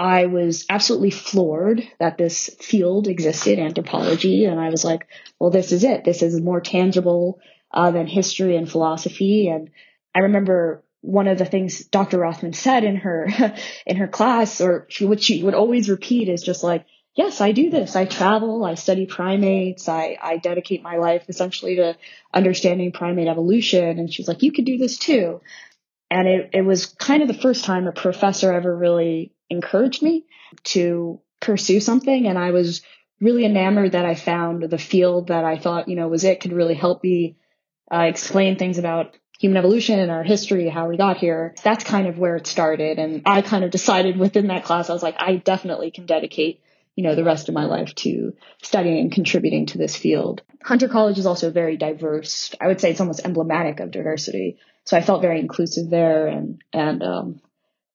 I 0.00 0.26
was 0.26 0.64
absolutely 0.70 1.10
floored 1.10 1.86
that 1.98 2.16
this 2.16 2.48
field 2.58 3.06
existed, 3.06 3.58
anthropology. 3.58 4.46
And 4.46 4.58
I 4.58 4.70
was 4.70 4.82
like, 4.82 5.06
well, 5.38 5.50
this 5.50 5.72
is 5.72 5.84
it. 5.84 6.04
This 6.04 6.22
is 6.22 6.40
more 6.40 6.62
tangible 6.62 7.38
uh, 7.70 7.90
than 7.90 8.06
history 8.06 8.56
and 8.56 8.68
philosophy. 8.68 9.48
And 9.48 9.68
I 10.14 10.20
remember 10.20 10.82
one 11.02 11.28
of 11.28 11.36
the 11.36 11.44
things 11.44 11.84
Dr. 11.84 12.18
Rothman 12.18 12.54
said 12.54 12.82
in 12.82 12.96
her 12.96 13.28
in 13.86 13.96
her 13.96 14.08
class, 14.08 14.62
or 14.62 14.86
she, 14.88 15.04
what 15.04 15.22
she 15.22 15.42
would 15.42 15.54
always 15.54 15.90
repeat, 15.90 16.30
is 16.30 16.42
just 16.42 16.64
like, 16.64 16.86
"Yes, 17.14 17.42
I 17.42 17.52
do 17.52 17.68
this. 17.68 17.94
I 17.94 18.06
travel. 18.06 18.64
I 18.64 18.76
study 18.76 19.04
primates. 19.04 19.86
I 19.86 20.16
I 20.20 20.38
dedicate 20.38 20.82
my 20.82 20.96
life 20.96 21.24
essentially 21.28 21.76
to 21.76 21.96
understanding 22.32 22.92
primate 22.92 23.28
evolution." 23.28 23.98
And 23.98 24.12
she's 24.12 24.28
like, 24.28 24.42
"You 24.42 24.52
could 24.52 24.64
do 24.64 24.78
this 24.78 24.98
too." 24.98 25.42
And 26.10 26.26
it, 26.26 26.50
it 26.54 26.62
was 26.62 26.86
kind 26.86 27.22
of 27.22 27.28
the 27.28 27.42
first 27.42 27.64
time 27.64 27.86
a 27.86 27.92
professor 27.92 28.52
ever 28.52 28.74
really 28.74 29.32
encouraged 29.50 30.02
me 30.02 30.24
to 30.64 31.20
pursue 31.40 31.80
something. 31.80 32.26
And 32.26 32.38
I 32.38 32.52
was 32.52 32.82
really 33.20 33.44
enamored 33.44 33.92
that 33.92 34.06
I 34.06 34.14
found 34.14 34.62
the 34.62 34.78
field 34.78 35.28
that 35.28 35.44
I 35.44 35.58
thought, 35.58 35.88
you 35.88 35.96
know, 35.96 36.08
was 36.08 36.24
it 36.24 36.40
could 36.40 36.52
really 36.52 36.74
help 36.74 37.02
me 37.02 37.36
uh, 37.92 38.02
explain 38.02 38.56
things 38.56 38.78
about 38.78 39.16
human 39.38 39.56
evolution 39.56 39.98
and 39.98 40.10
our 40.10 40.22
history, 40.22 40.68
how 40.68 40.88
we 40.88 40.96
got 40.96 41.16
here. 41.16 41.54
That's 41.62 41.84
kind 41.84 42.06
of 42.06 42.18
where 42.18 42.36
it 42.36 42.46
started. 42.46 42.98
And 42.98 43.22
I 43.26 43.42
kind 43.42 43.64
of 43.64 43.70
decided 43.70 44.18
within 44.18 44.48
that 44.48 44.64
class, 44.64 44.90
I 44.90 44.92
was 44.92 45.02
like, 45.02 45.16
I 45.18 45.36
definitely 45.36 45.90
can 45.90 46.06
dedicate, 46.06 46.62
you 46.94 47.04
know, 47.04 47.14
the 47.14 47.24
rest 47.24 47.48
of 47.48 47.54
my 47.54 47.64
life 47.64 47.94
to 47.96 48.34
studying 48.62 48.98
and 48.98 49.12
contributing 49.12 49.66
to 49.66 49.78
this 49.78 49.96
field. 49.96 50.42
Hunter 50.62 50.88
College 50.88 51.18
is 51.18 51.26
also 51.26 51.50
very 51.50 51.78
diverse. 51.78 52.54
I 52.60 52.66
would 52.66 52.80
say 52.80 52.90
it's 52.90 53.00
almost 53.00 53.24
emblematic 53.24 53.80
of 53.80 53.90
diversity. 53.90 54.58
So 54.84 54.96
I 54.96 55.00
felt 55.00 55.22
very 55.22 55.40
inclusive 55.40 55.88
there 55.88 56.26
and, 56.26 56.62
and, 56.72 57.02
um, 57.02 57.40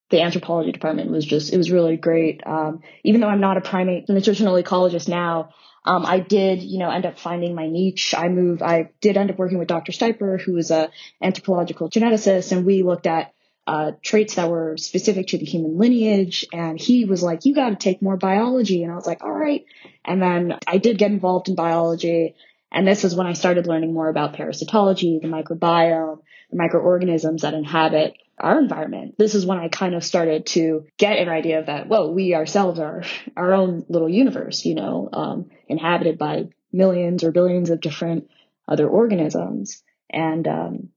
the 0.09 0.21
anthropology 0.21 0.71
department 0.71 1.11
was 1.11 1.25
just, 1.25 1.51
it 1.51 1.57
was 1.57 1.71
really 1.71 1.97
great. 1.97 2.41
Um, 2.45 2.81
even 3.03 3.21
though 3.21 3.27
I'm 3.27 3.41
not 3.41 3.57
a 3.57 3.61
primate 3.61 4.07
nutritional 4.07 4.61
ecologist 4.61 5.07
now, 5.07 5.49
um, 5.83 6.05
I 6.05 6.19
did, 6.19 6.63
you 6.63 6.79
know, 6.79 6.89
end 6.89 7.05
up 7.05 7.19
finding 7.19 7.53
my 7.55 7.67
niche. 7.67 8.13
I 8.17 8.27
moved, 8.29 8.61
I 8.61 8.91
did 9.01 9.17
end 9.17 9.29
up 9.29 9.37
working 9.37 9.59
with 9.59 9.67
Dr. 9.67 9.91
Stiper, 9.91 10.37
who 10.37 10.57
is 10.57 10.71
a 10.71 10.89
anthropological 11.21 11.89
geneticist, 11.89 12.51
and 12.51 12.65
we 12.65 12.83
looked 12.83 13.07
at 13.07 13.33
uh, 13.67 13.91
traits 14.03 14.35
that 14.35 14.49
were 14.49 14.77
specific 14.77 15.27
to 15.27 15.37
the 15.37 15.45
human 15.45 15.77
lineage. 15.77 16.45
And 16.53 16.79
he 16.79 17.05
was 17.05 17.23
like, 17.23 17.45
you 17.45 17.55
got 17.55 17.69
to 17.69 17.75
take 17.75 18.01
more 18.01 18.17
biology. 18.17 18.83
And 18.83 18.91
I 18.91 18.95
was 18.95 19.07
like, 19.07 19.23
all 19.23 19.31
right. 19.31 19.65
And 20.03 20.21
then 20.21 20.59
I 20.67 20.77
did 20.77 20.97
get 20.97 21.11
involved 21.11 21.49
in 21.49 21.55
biology. 21.55 22.35
And 22.71 22.87
this 22.87 23.03
is 23.03 23.15
when 23.15 23.27
I 23.27 23.33
started 23.33 23.67
learning 23.67 23.93
more 23.93 24.09
about 24.09 24.35
parasitology, 24.35 25.21
the 25.21 25.27
microbiome, 25.27 26.19
the 26.49 26.57
microorganisms 26.57 27.43
that 27.43 27.53
inhabit 27.53 28.15
our 28.37 28.59
environment. 28.59 29.15
This 29.17 29.35
is 29.35 29.45
when 29.45 29.59
I 29.59 29.69
kind 29.69 29.95
of 29.95 30.03
started 30.03 30.45
to 30.47 30.85
get 30.97 31.19
an 31.19 31.29
idea 31.29 31.59
of 31.59 31.67
that, 31.67 31.87
well, 31.87 32.13
we 32.13 32.35
ourselves 32.35 32.79
are 32.79 33.03
our 33.37 33.53
own 33.53 33.85
little 33.89 34.09
universe, 34.09 34.65
you 34.65 34.75
know, 34.75 35.09
um, 35.11 35.49
inhabited 35.67 36.17
by 36.17 36.49
millions 36.71 37.23
or 37.23 37.31
billions 37.31 37.69
of 37.69 37.79
different 37.79 38.29
other 38.67 38.87
organisms. 38.87 39.81
And, 40.09 40.47
um, 40.47 40.89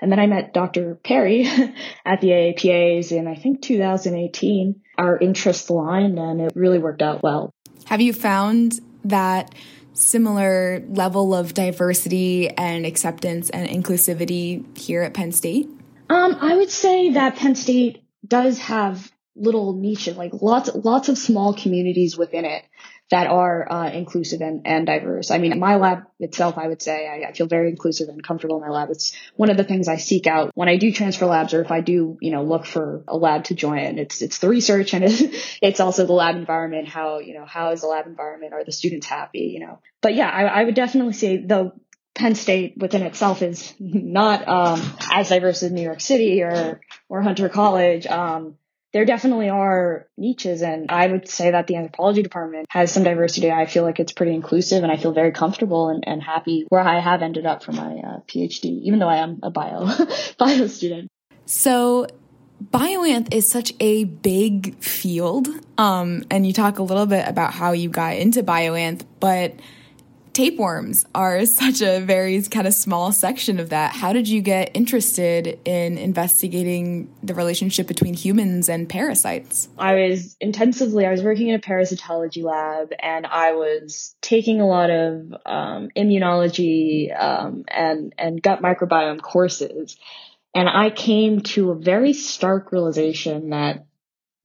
and 0.00 0.10
then 0.10 0.18
I 0.18 0.26
met 0.26 0.54
Dr. 0.54 0.94
Perry 0.94 1.46
at 2.06 2.20
the 2.20 2.28
AAPAs 2.28 3.12
in, 3.12 3.26
I 3.26 3.34
think, 3.34 3.62
2018. 3.62 4.80
Our 4.98 5.18
interests 5.18 5.68
aligned 5.68 6.18
and 6.18 6.40
it 6.40 6.52
really 6.54 6.78
worked 6.78 7.02
out 7.02 7.22
well. 7.22 7.52
Have 7.86 8.00
you 8.00 8.12
found 8.12 8.80
that 9.04 9.54
similar 9.98 10.82
level 10.88 11.34
of 11.34 11.54
diversity 11.54 12.48
and 12.50 12.86
acceptance 12.86 13.50
and 13.50 13.68
inclusivity 13.68 14.76
here 14.76 15.02
at 15.02 15.14
Penn 15.14 15.32
State? 15.32 15.68
Um, 16.08 16.36
I 16.40 16.56
would 16.56 16.70
say 16.70 17.12
that 17.12 17.36
Penn 17.36 17.54
State 17.54 18.02
does 18.26 18.58
have 18.58 19.10
little 19.34 19.74
niches, 19.74 20.16
like 20.16 20.32
lots, 20.40 20.70
lots 20.74 21.08
of 21.08 21.18
small 21.18 21.54
communities 21.54 22.16
within 22.16 22.44
it 22.44 22.64
that 23.10 23.28
are 23.28 23.70
uh, 23.70 23.90
inclusive 23.90 24.40
and, 24.40 24.66
and 24.66 24.86
diverse. 24.86 25.30
I 25.30 25.38
mean, 25.38 25.58
my 25.60 25.76
lab 25.76 26.04
itself, 26.18 26.58
I 26.58 26.66
would 26.66 26.82
say 26.82 27.06
I, 27.06 27.28
I, 27.28 27.32
feel 27.32 27.46
very 27.46 27.70
inclusive 27.70 28.08
and 28.08 28.22
comfortable 28.22 28.56
in 28.56 28.62
my 28.62 28.70
lab. 28.70 28.90
It's 28.90 29.12
one 29.36 29.48
of 29.48 29.56
the 29.56 29.62
things 29.62 29.86
I 29.86 29.96
seek 29.96 30.26
out 30.26 30.50
when 30.54 30.68
I 30.68 30.76
do 30.76 30.90
transfer 30.90 31.26
labs 31.26 31.54
or 31.54 31.62
if 31.62 31.70
I 31.70 31.82
do, 31.82 32.18
you 32.20 32.32
know, 32.32 32.42
look 32.42 32.66
for 32.66 33.04
a 33.06 33.16
lab 33.16 33.44
to 33.44 33.54
join. 33.54 33.98
It's 33.98 34.22
it's 34.22 34.38
the 34.38 34.48
research 34.48 34.92
and 34.92 35.04
it's, 35.04 35.22
it's 35.62 35.78
also 35.78 36.04
the 36.04 36.14
lab 36.14 36.34
environment. 36.34 36.88
How 36.88 37.20
you 37.20 37.34
know 37.34 37.46
how 37.46 37.70
is 37.70 37.82
the 37.82 37.86
lab 37.86 38.06
environment? 38.06 38.52
Are 38.54 38.64
the 38.64 38.72
students 38.72 39.06
happy? 39.06 39.52
You 39.54 39.60
know, 39.60 39.78
but 40.00 40.14
yeah, 40.14 40.28
I, 40.28 40.44
I 40.44 40.64
would 40.64 40.74
definitely 40.74 41.12
say 41.12 41.36
though 41.36 41.72
Penn 42.16 42.34
State 42.34 42.74
within 42.76 43.02
itself 43.02 43.42
is 43.42 43.72
not 43.78 44.48
um, 44.48 44.82
as 45.12 45.28
diverse 45.28 45.62
as 45.62 45.70
New 45.70 45.82
York 45.82 46.00
City 46.00 46.42
or 46.42 46.80
or 47.08 47.22
Hunter 47.22 47.48
College. 47.48 48.06
Um, 48.06 48.56
there 48.96 49.04
definitely 49.04 49.50
are 49.50 50.06
niches, 50.16 50.62
and 50.62 50.90
I 50.90 51.06
would 51.06 51.28
say 51.28 51.50
that 51.50 51.66
the 51.66 51.76
anthropology 51.76 52.22
department 52.22 52.64
has 52.70 52.90
some 52.90 53.02
diversity. 53.02 53.52
I 53.52 53.66
feel 53.66 53.82
like 53.82 54.00
it's 54.00 54.12
pretty 54.12 54.32
inclusive, 54.32 54.82
and 54.82 54.90
I 54.90 54.96
feel 54.96 55.12
very 55.12 55.32
comfortable 55.32 55.90
and, 55.90 56.02
and 56.06 56.22
happy 56.22 56.64
where 56.70 56.80
I 56.80 56.98
have 56.98 57.20
ended 57.20 57.44
up 57.44 57.62
for 57.62 57.72
my 57.72 57.98
uh, 57.98 58.20
PhD, 58.26 58.80
even 58.84 58.98
though 58.98 59.08
I 59.08 59.16
am 59.16 59.40
a 59.42 59.50
bio 59.50 59.86
bio 60.38 60.66
student. 60.68 61.10
So 61.44 62.06
bioanth 62.70 63.34
is 63.34 63.46
such 63.46 63.74
a 63.80 64.04
big 64.04 64.82
field 64.82 65.48
um, 65.76 66.24
and 66.30 66.46
you 66.46 66.54
talk 66.54 66.78
a 66.78 66.82
little 66.82 67.04
bit 67.04 67.28
about 67.28 67.52
how 67.52 67.72
you 67.72 67.90
got 67.90 68.16
into 68.16 68.42
bioanth 68.42 69.02
but 69.20 69.52
tapeworms 70.36 71.06
are 71.14 71.46
such 71.62 71.80
a 71.80 72.00
very 72.00 72.40
kind 72.42 72.66
of 72.66 72.74
small 72.74 73.10
section 73.10 73.58
of 73.58 73.70
that. 73.70 73.92
How 73.92 74.12
did 74.12 74.28
you 74.28 74.42
get 74.42 74.70
interested 74.74 75.58
in 75.64 75.98
investigating 75.98 77.12
the 77.22 77.34
relationship 77.34 77.86
between 77.86 78.14
humans 78.14 78.68
and 78.68 78.88
parasites? 78.88 79.68
I 79.78 79.94
was 79.94 80.36
intensively, 80.40 81.06
I 81.06 81.10
was 81.10 81.22
working 81.22 81.48
in 81.48 81.54
a 81.54 81.58
parasitology 81.58 82.42
lab 82.42 82.92
and 83.00 83.26
I 83.26 83.52
was 83.52 84.14
taking 84.20 84.60
a 84.60 84.66
lot 84.66 84.90
of 84.90 85.34
um, 85.46 85.88
immunology 85.96 87.18
um, 87.18 87.64
and, 87.68 88.14
and 88.18 88.42
gut 88.42 88.60
microbiome 88.60 89.22
courses. 89.22 89.96
And 90.54 90.68
I 90.68 90.90
came 90.90 91.40
to 91.40 91.70
a 91.70 91.74
very 91.74 92.12
stark 92.12 92.72
realization 92.72 93.50
that, 93.50 93.86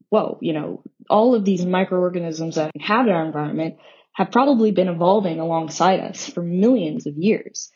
whoa, 0.09 0.37
you 0.41 0.53
know, 0.53 0.83
all 1.09 1.35
of 1.35 1.45
these 1.45 1.65
microorganisms 1.65 2.55
that 2.55 2.71
inhabit 2.75 3.11
our 3.11 3.25
environment 3.25 3.75
have 4.13 4.31
probably 4.31 4.71
been 4.71 4.87
evolving 4.87 5.39
alongside 5.39 5.99
us 5.99 6.27
for 6.27 6.41
millions 6.41 7.07
of 7.07 7.17
years. 7.17 7.71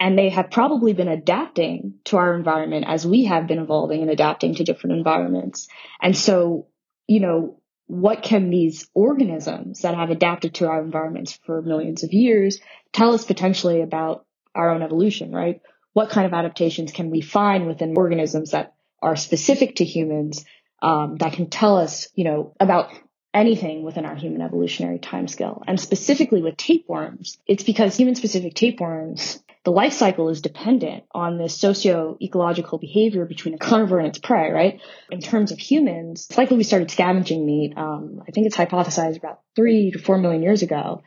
And 0.00 0.18
they 0.18 0.30
have 0.30 0.50
probably 0.50 0.92
been 0.92 1.08
adapting 1.08 1.94
to 2.06 2.16
our 2.16 2.34
environment 2.34 2.84
as 2.88 3.06
we 3.06 3.24
have 3.24 3.46
been 3.46 3.60
evolving 3.60 4.02
and 4.02 4.10
adapting 4.10 4.54
to 4.56 4.64
different 4.64 4.96
environments. 4.96 5.68
And 6.02 6.16
so, 6.16 6.66
you 7.06 7.20
know, 7.20 7.60
what 7.86 8.22
can 8.22 8.50
these 8.50 8.88
organisms 8.94 9.82
that 9.82 9.94
have 9.94 10.10
adapted 10.10 10.54
to 10.54 10.68
our 10.68 10.82
environments 10.82 11.38
for 11.44 11.62
millions 11.62 12.02
of 12.02 12.12
years 12.12 12.60
tell 12.92 13.14
us 13.14 13.24
potentially 13.24 13.82
about 13.82 14.24
our 14.54 14.70
own 14.70 14.82
evolution, 14.82 15.32
right? 15.32 15.60
What 15.92 16.10
kind 16.10 16.26
of 16.26 16.32
adaptations 16.32 16.92
can 16.92 17.10
we 17.10 17.20
find 17.20 17.66
within 17.66 17.94
organisms 17.96 18.52
that 18.52 18.74
are 19.02 19.16
specific 19.16 19.76
to 19.76 19.84
humans 19.84 20.44
um, 20.82 21.16
that 21.16 21.34
can 21.34 21.50
tell 21.50 21.76
us, 21.76 22.08
you 22.14 22.24
know, 22.24 22.54
about 22.58 22.90
anything 23.34 23.82
within 23.82 24.06
our 24.06 24.14
human 24.14 24.40
evolutionary 24.40 24.98
timescale. 25.00 25.62
And 25.66 25.78
specifically 25.78 26.40
with 26.40 26.56
tapeworms, 26.56 27.36
it's 27.46 27.64
because 27.64 27.96
human 27.96 28.14
specific 28.14 28.54
tapeworms, 28.54 29.42
the 29.64 29.72
life 29.72 29.92
cycle 29.92 30.28
is 30.28 30.40
dependent 30.40 31.04
on 31.12 31.36
this 31.36 31.58
socio-ecological 31.58 32.78
behavior 32.78 33.24
between 33.24 33.54
a 33.54 33.58
carnivore 33.58 33.98
and 33.98 34.08
its 34.08 34.18
prey, 34.18 34.52
right? 34.52 34.80
In 35.10 35.20
terms 35.20 35.50
of 35.50 35.58
humans, 35.58 36.26
it's 36.30 36.38
likely 36.38 36.56
we 36.56 36.64
started 36.64 36.90
scavenging 36.90 37.44
meat. 37.44 37.74
Um, 37.76 38.22
I 38.26 38.30
think 38.30 38.46
it's 38.46 38.56
hypothesized 38.56 39.18
about 39.18 39.40
three 39.56 39.90
to 39.90 39.98
four 39.98 40.18
million 40.18 40.42
years 40.42 40.62
ago. 40.62 41.02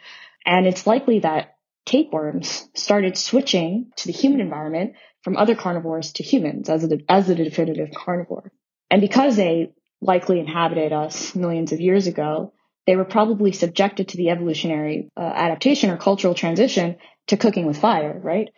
And 0.45 0.67
it's 0.67 0.85
likely 0.85 1.19
that 1.19 1.55
tapeworms 1.85 2.67
started 2.73 3.17
switching 3.17 3.91
to 3.95 4.07
the 4.07 4.13
human 4.13 4.41
environment 4.41 4.95
from 5.23 5.37
other 5.37 5.55
carnivores 5.55 6.11
to 6.13 6.23
humans 6.23 6.69
as 6.69 6.83
a, 6.83 6.99
as 7.07 7.29
a 7.29 7.35
definitive 7.35 7.91
carnivore. 7.95 8.51
And 8.89 9.01
because 9.01 9.35
they 9.35 9.71
likely 10.01 10.39
inhabited 10.39 10.93
us 10.93 11.35
millions 11.35 11.71
of 11.71 11.81
years 11.81 12.07
ago, 12.07 12.53
they 12.85 12.95
were 12.95 13.05
probably 13.05 13.51
subjected 13.51 14.09
to 14.09 14.17
the 14.17 14.29
evolutionary 14.29 15.09
uh, 15.17 15.21
adaptation 15.21 15.89
or 15.89 15.97
cultural 15.97 16.33
transition 16.33 16.97
to 17.27 17.37
cooking 17.37 17.65
with 17.65 17.77
fire, 17.77 18.17
right? 18.23 18.49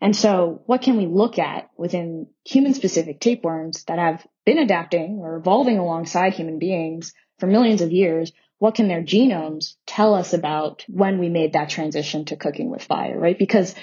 And 0.00 0.14
so 0.14 0.62
what 0.66 0.82
can 0.82 0.96
we 0.96 1.06
look 1.06 1.38
at 1.38 1.70
within 1.76 2.28
human 2.44 2.74
specific 2.74 3.18
tapeworms 3.18 3.84
that 3.84 3.98
have 3.98 4.24
been 4.44 4.58
adapting 4.58 5.18
or 5.20 5.36
evolving 5.36 5.78
alongside 5.78 6.34
human 6.34 6.58
beings 6.58 7.12
for 7.38 7.46
millions 7.46 7.80
of 7.80 7.90
years? 7.90 8.32
What 8.58 8.74
can 8.74 8.88
their 8.88 9.02
genomes 9.02 9.74
tell 9.86 10.14
us 10.14 10.34
about 10.34 10.84
when 10.88 11.18
we 11.18 11.28
made 11.28 11.54
that 11.54 11.70
transition 11.70 12.26
to 12.26 12.36
cooking 12.36 12.70
with 12.70 12.82
fire, 12.82 13.18
right? 13.18 13.38
Because 13.38 13.74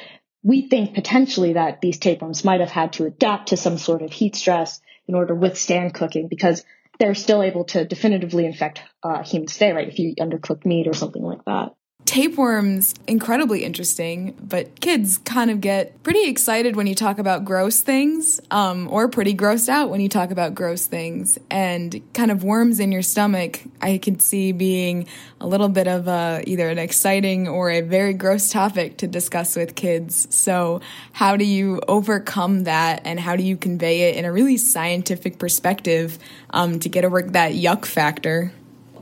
we 0.43 0.69
think 0.69 0.93
potentially 0.93 1.53
that 1.53 1.81
these 1.81 1.97
tapeworms 1.97 2.45
might 2.45 2.59
have 2.59 2.69
had 2.69 2.93
to 2.93 3.05
adapt 3.05 3.49
to 3.49 3.57
some 3.57 3.77
sort 3.77 4.01
of 4.01 4.11
heat 4.11 4.35
stress 4.35 4.79
in 5.07 5.15
order 5.15 5.33
to 5.33 5.39
withstand 5.39 5.93
cooking 5.93 6.27
because 6.27 6.63
they're 6.99 7.15
still 7.15 7.41
able 7.41 7.65
to 7.65 7.85
definitively 7.85 8.45
infect 8.45 8.81
uh, 9.03 9.23
humans 9.23 9.53
today, 9.53 9.73
right? 9.73 9.87
If 9.87 9.99
you 9.99 10.15
undercook 10.15 10.65
meat 10.65 10.87
or 10.87 10.93
something 10.93 11.23
like 11.23 11.43
that 11.45 11.73
tapeworms 12.05 12.93
incredibly 13.07 13.63
interesting 13.63 14.35
but 14.39 14.79
kids 14.79 15.17
kind 15.19 15.49
of 15.49 15.59
get 15.59 16.01
pretty 16.03 16.29
excited 16.29 16.75
when 16.75 16.85
you 16.85 16.93
talk 16.93 17.17
about 17.17 17.43
gross 17.43 17.81
things 17.81 18.39
um, 18.51 18.87
or 18.91 19.07
pretty 19.07 19.33
grossed 19.33 19.69
out 19.69 19.89
when 19.89 19.99
you 19.99 20.07
talk 20.09 20.29
about 20.31 20.53
gross 20.53 20.85
things. 20.85 21.37
And 21.49 22.01
kind 22.13 22.31
of 22.31 22.43
worms 22.43 22.79
in 22.79 22.91
your 22.91 23.01
stomach 23.01 23.59
i 23.81 23.97
can 23.97 24.19
see 24.19 24.51
being 24.51 25.07
a 25.41 25.47
little 25.47 25.69
bit 25.69 25.87
of 25.87 26.07
a, 26.07 26.43
either 26.47 26.69
an 26.69 26.79
exciting 26.79 27.47
or 27.47 27.69
a 27.69 27.81
very 27.81 28.13
gross 28.13 28.49
topic 28.49 28.97
to 28.97 29.07
discuss 29.07 29.55
with 29.55 29.75
kids. 29.75 30.27
So 30.33 30.81
how 31.11 31.37
do 31.37 31.45
you 31.45 31.81
overcome 31.87 32.63
that 32.63 33.01
and 33.05 33.19
how 33.19 33.35
do 33.35 33.43
you 33.43 33.57
convey 33.57 34.09
it 34.09 34.15
in 34.15 34.25
a 34.25 34.31
really 34.31 34.57
scientific 34.57 35.37
perspective 35.37 36.17
um, 36.51 36.79
to 36.79 36.89
get 36.89 37.05
over 37.05 37.21
that 37.21 37.53
yuck 37.53 37.85
factor 37.85 38.51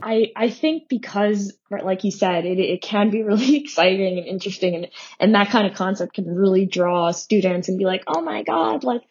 I, 0.04 0.32
I 0.36 0.50
think 0.50 0.90
because, 0.90 1.54
like 1.70 2.04
you 2.04 2.10
said, 2.10 2.44
it, 2.44 2.58
it 2.58 2.82
can 2.82 3.10
be 3.10 3.22
really 3.24 3.56
exciting 3.56 4.18
and 4.18 4.26
interesting 4.26 4.74
and, 4.74 4.88
and 5.18 5.34
that 5.34 5.48
kind 5.48 5.66
of 5.66 5.74
concept 5.74 6.14
can 6.14 6.26
really 6.26 6.66
draw 6.66 7.10
students 7.10 7.68
and 7.68 7.78
be 7.78 7.86
like, 7.86 8.04
oh 8.06 8.20
my 8.20 8.42
God, 8.42 8.84
like 8.84 9.02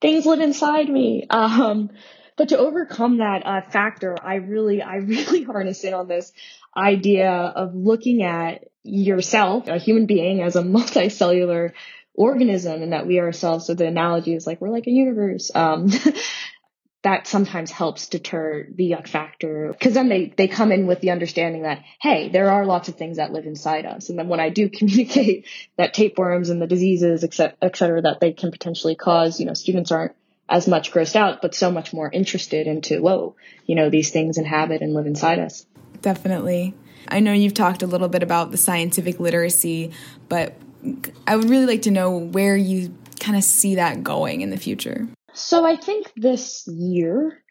things 0.00 0.26
live 0.26 0.40
inside 0.40 0.88
me. 0.88 1.26
Um, 1.30 1.90
but 2.36 2.50
to 2.50 2.58
overcome 2.58 3.18
that 3.18 3.46
uh, 3.46 3.60
factor, 3.62 4.16
I 4.22 4.36
really, 4.36 4.82
I 4.82 4.96
really 4.96 5.42
harness 5.42 5.84
in 5.84 5.94
on 5.94 6.06
this 6.06 6.32
idea 6.76 7.30
of 7.30 7.74
looking 7.74 8.22
at 8.22 8.64
yourself, 8.82 9.68
a 9.68 9.78
human 9.78 10.06
being, 10.06 10.42
as 10.42 10.56
a 10.56 10.62
multicellular 10.62 11.72
organism 12.14 12.82
and 12.82 12.92
that 12.92 13.06
we 13.06 13.20
ourselves. 13.20 13.66
So 13.66 13.74
the 13.74 13.86
analogy 13.86 14.34
is 14.34 14.46
like 14.46 14.60
we're 14.60 14.68
like 14.68 14.86
a 14.86 14.90
universe. 14.90 15.50
Um, 15.54 15.88
that 17.02 17.26
sometimes 17.26 17.70
helps 17.70 18.08
deter 18.08 18.66
the 18.72 18.92
yuck 18.92 19.08
factor 19.08 19.72
because 19.72 19.94
then 19.94 20.08
they, 20.08 20.32
they 20.36 20.46
come 20.46 20.70
in 20.70 20.86
with 20.86 21.00
the 21.00 21.10
understanding 21.10 21.62
that, 21.62 21.82
hey, 22.00 22.28
there 22.28 22.50
are 22.50 22.64
lots 22.64 22.88
of 22.88 22.94
things 22.94 23.16
that 23.16 23.32
live 23.32 23.44
inside 23.44 23.86
us. 23.86 24.08
And 24.08 24.18
then 24.18 24.28
when 24.28 24.40
I 24.40 24.50
do 24.50 24.68
communicate 24.70 25.46
that 25.76 25.94
tapeworms 25.94 26.48
and 26.48 26.62
the 26.62 26.66
diseases, 26.66 27.24
et 27.24 27.34
cetera, 27.34 27.56
et 27.60 27.76
cetera, 27.76 28.02
that 28.02 28.20
they 28.20 28.32
can 28.32 28.52
potentially 28.52 28.94
cause, 28.94 29.40
you 29.40 29.46
know, 29.46 29.54
students 29.54 29.90
aren't 29.90 30.14
as 30.48 30.68
much 30.68 30.92
grossed 30.92 31.16
out, 31.16 31.42
but 31.42 31.54
so 31.54 31.70
much 31.70 31.92
more 31.92 32.10
interested 32.10 32.66
into, 32.66 33.00
whoa, 33.00 33.34
you 33.66 33.74
know, 33.74 33.90
these 33.90 34.10
things 34.10 34.38
inhabit 34.38 34.82
and 34.82 34.94
live 34.94 35.06
inside 35.06 35.38
us. 35.38 35.66
Definitely. 36.02 36.74
I 37.08 37.20
know 37.20 37.32
you've 37.32 37.54
talked 37.54 37.82
a 37.82 37.86
little 37.86 38.08
bit 38.08 38.22
about 38.22 38.50
the 38.50 38.56
scientific 38.56 39.18
literacy, 39.18 39.92
but 40.28 40.54
I 41.26 41.36
would 41.36 41.48
really 41.48 41.66
like 41.66 41.82
to 41.82 41.90
know 41.90 42.16
where 42.16 42.56
you 42.56 42.94
kind 43.18 43.36
of 43.36 43.44
see 43.44 43.76
that 43.76 44.02
going 44.02 44.40
in 44.40 44.50
the 44.50 44.56
future. 44.56 45.08
So 45.34 45.66
I 45.66 45.76
think 45.76 46.12
this 46.16 46.66
year, 46.66 47.42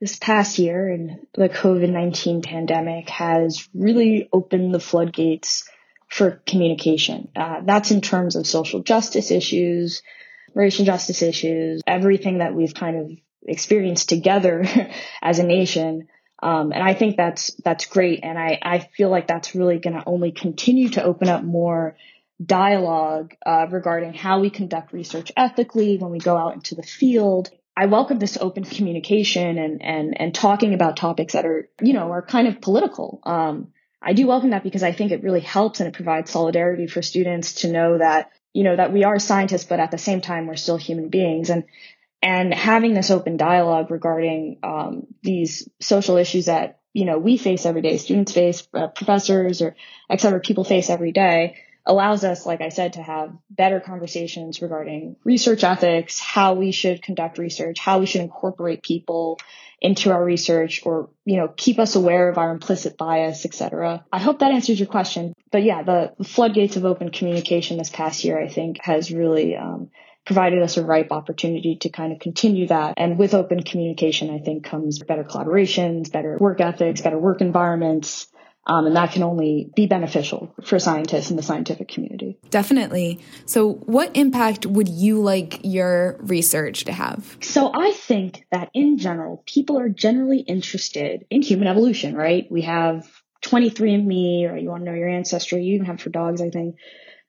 this 0.00 0.18
past 0.18 0.58
year, 0.58 0.88
and 0.88 1.26
the 1.34 1.48
COVID 1.48 1.90
19 1.90 2.42
pandemic 2.42 3.08
has 3.10 3.68
really 3.74 4.28
opened 4.32 4.74
the 4.74 4.80
floodgates 4.80 5.68
for 6.08 6.42
communication. 6.46 7.28
Uh, 7.36 7.60
that's 7.64 7.92
in 7.92 8.00
terms 8.00 8.34
of 8.34 8.46
social 8.46 8.82
justice 8.82 9.30
issues, 9.30 10.02
racial 10.54 10.84
justice 10.84 11.22
issues, 11.22 11.82
everything 11.86 12.38
that 12.38 12.54
we've 12.54 12.74
kind 12.74 12.96
of 12.96 13.10
experienced 13.46 14.08
together 14.08 14.64
as 15.22 15.38
a 15.38 15.44
nation. 15.44 16.08
Um, 16.42 16.72
and 16.72 16.82
I 16.82 16.94
think 16.94 17.16
that's 17.16 17.54
that's 17.62 17.86
great, 17.86 18.20
and 18.22 18.38
I 18.38 18.58
I 18.62 18.78
feel 18.78 19.10
like 19.10 19.26
that's 19.26 19.54
really 19.54 19.78
going 19.78 19.96
to 19.96 20.02
only 20.06 20.32
continue 20.32 20.88
to 20.90 21.04
open 21.04 21.28
up 21.28 21.44
more 21.44 21.96
dialogue 22.44 23.34
uh, 23.44 23.66
regarding 23.70 24.14
how 24.14 24.40
we 24.40 24.50
conduct 24.50 24.92
research 24.92 25.30
ethically 25.36 25.98
when 25.98 26.10
we 26.10 26.18
go 26.18 26.36
out 26.36 26.54
into 26.54 26.74
the 26.74 26.82
field. 26.82 27.50
I 27.76 27.86
welcome 27.86 28.18
this 28.18 28.36
open 28.38 28.64
communication 28.64 29.58
and 29.58 29.82
and 29.82 30.20
and 30.20 30.34
talking 30.34 30.74
about 30.74 30.96
topics 30.96 31.34
that 31.34 31.46
are 31.46 31.68
you 31.80 31.92
know 31.92 32.10
are 32.10 32.22
kind 32.22 32.48
of 32.48 32.60
political. 32.60 33.20
Um, 33.24 33.72
I 34.02 34.14
do 34.14 34.26
welcome 34.26 34.50
that 34.50 34.64
because 34.64 34.82
I 34.82 34.92
think 34.92 35.12
it 35.12 35.22
really 35.22 35.40
helps 35.40 35.80
and 35.80 35.88
it 35.88 35.94
provides 35.94 36.30
solidarity 36.30 36.86
for 36.86 37.02
students 37.02 37.54
to 37.62 37.72
know 37.72 37.98
that 37.98 38.30
you 38.52 38.64
know 38.64 38.76
that 38.76 38.92
we 38.92 39.04
are 39.04 39.18
scientists, 39.18 39.64
but 39.64 39.80
at 39.80 39.90
the 39.90 39.98
same 39.98 40.20
time 40.20 40.46
we're 40.46 40.56
still 40.56 40.78
human 40.78 41.08
beings 41.08 41.50
and 41.50 41.64
and 42.22 42.52
having 42.52 42.92
this 42.92 43.10
open 43.10 43.36
dialogue 43.36 43.90
regarding 43.90 44.58
um, 44.62 45.06
these 45.22 45.68
social 45.80 46.16
issues 46.16 46.46
that 46.46 46.80
you 46.92 47.04
know 47.04 47.18
we 47.18 47.36
face 47.36 47.66
every 47.66 47.82
day, 47.82 47.98
students 47.98 48.32
face, 48.32 48.66
uh, 48.74 48.88
professors 48.88 49.62
or 49.62 49.76
etc. 50.08 50.40
People 50.40 50.64
face 50.64 50.90
every 50.90 51.12
day 51.12 51.56
allows 51.90 52.22
us, 52.22 52.46
like 52.46 52.60
I 52.60 52.68
said, 52.68 52.92
to 52.92 53.02
have 53.02 53.32
better 53.50 53.80
conversations 53.80 54.62
regarding 54.62 55.16
research 55.24 55.64
ethics, 55.64 56.20
how 56.20 56.54
we 56.54 56.70
should 56.70 57.02
conduct 57.02 57.36
research, 57.36 57.80
how 57.80 57.98
we 57.98 58.06
should 58.06 58.20
incorporate 58.20 58.82
people 58.82 59.40
into 59.80 60.12
our 60.12 60.24
research 60.24 60.82
or, 60.84 61.10
you 61.24 61.36
know, 61.36 61.48
keep 61.48 61.80
us 61.80 61.96
aware 61.96 62.28
of 62.28 62.38
our 62.38 62.52
implicit 62.52 62.96
bias, 62.96 63.44
etc. 63.44 64.04
I 64.12 64.20
hope 64.20 64.38
that 64.38 64.52
answers 64.52 64.78
your 64.78 64.86
question. 64.86 65.34
But 65.50 65.64
yeah, 65.64 65.82
the 65.82 66.12
floodgates 66.24 66.76
of 66.76 66.84
open 66.84 67.10
communication 67.10 67.76
this 67.76 67.90
past 67.90 68.22
year, 68.22 68.40
I 68.40 68.48
think, 68.48 68.78
has 68.82 69.10
really 69.10 69.56
um, 69.56 69.90
provided 70.24 70.62
us 70.62 70.76
a 70.76 70.84
ripe 70.84 71.10
opportunity 71.10 71.76
to 71.80 71.88
kind 71.88 72.12
of 72.12 72.20
continue 72.20 72.68
that. 72.68 72.94
And 72.98 73.18
with 73.18 73.34
open 73.34 73.64
communication, 73.64 74.30
I 74.30 74.38
think 74.38 74.64
comes 74.64 75.00
better 75.00 75.24
collaborations, 75.24 76.12
better 76.12 76.36
work 76.38 76.60
ethics, 76.60 77.00
better 77.00 77.18
work 77.18 77.40
environments, 77.40 78.28
um, 78.66 78.86
and 78.86 78.96
that 78.96 79.12
can 79.12 79.22
only 79.22 79.70
be 79.74 79.86
beneficial 79.86 80.54
for 80.64 80.78
scientists 80.78 81.30
in 81.30 81.36
the 81.36 81.42
scientific 81.42 81.88
community. 81.88 82.38
Definitely. 82.50 83.20
So, 83.46 83.72
what 83.72 84.14
impact 84.14 84.66
would 84.66 84.88
you 84.88 85.20
like 85.20 85.60
your 85.64 86.18
research 86.20 86.84
to 86.84 86.92
have? 86.92 87.38
So, 87.40 87.70
I 87.74 87.92
think 87.92 88.46
that 88.52 88.70
in 88.74 88.98
general, 88.98 89.42
people 89.46 89.78
are 89.78 89.88
generally 89.88 90.40
interested 90.40 91.26
in 91.30 91.42
human 91.42 91.68
evolution, 91.68 92.14
right? 92.14 92.46
We 92.50 92.62
have 92.62 93.08
23andMe, 93.42 94.50
or 94.50 94.56
you 94.56 94.68
want 94.68 94.84
to 94.84 94.90
know 94.90 94.96
your 94.96 95.08
ancestry, 95.08 95.64
you 95.64 95.74
even 95.74 95.86
have 95.86 96.00
for 96.00 96.10
dogs, 96.10 96.42
I 96.42 96.50
think. 96.50 96.76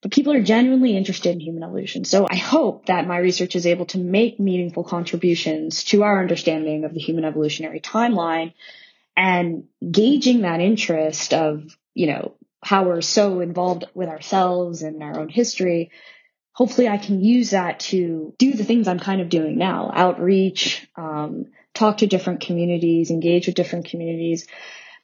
But 0.01 0.11
people 0.11 0.33
are 0.33 0.41
genuinely 0.41 0.97
interested 0.97 1.31
in 1.31 1.39
human 1.39 1.63
evolution. 1.63 2.05
So 2.05 2.27
I 2.29 2.35
hope 2.35 2.87
that 2.87 3.07
my 3.07 3.17
research 3.17 3.55
is 3.55 3.67
able 3.67 3.85
to 3.87 3.99
make 3.99 4.39
meaningful 4.39 4.83
contributions 4.83 5.83
to 5.85 6.03
our 6.03 6.19
understanding 6.19 6.85
of 6.85 6.93
the 6.93 6.99
human 6.99 7.23
evolutionary 7.23 7.79
timeline 7.79 8.53
and 9.15 9.65
gauging 9.89 10.41
that 10.41 10.61
interest 10.61 11.33
of, 11.33 11.77
you 11.93 12.07
know, 12.07 12.35
how 12.63 12.83
we're 12.83 13.01
so 13.01 13.39
involved 13.39 13.85
with 13.93 14.09
ourselves 14.09 14.83
and 14.83 15.01
our 15.01 15.19
own 15.19 15.29
history. 15.29 15.91
Hopefully 16.53 16.87
I 16.87 16.97
can 16.97 17.23
use 17.23 17.51
that 17.51 17.79
to 17.81 18.33
do 18.37 18.53
the 18.53 18.63
things 18.63 18.87
I'm 18.87 18.99
kind 18.99 19.21
of 19.21 19.29
doing 19.29 19.57
now, 19.57 19.91
outreach, 19.93 20.87
um, 20.95 21.47
talk 21.73 21.99
to 21.99 22.07
different 22.07 22.41
communities, 22.41 23.09
engage 23.09 23.47
with 23.47 23.55
different 23.55 23.85
communities, 23.85 24.47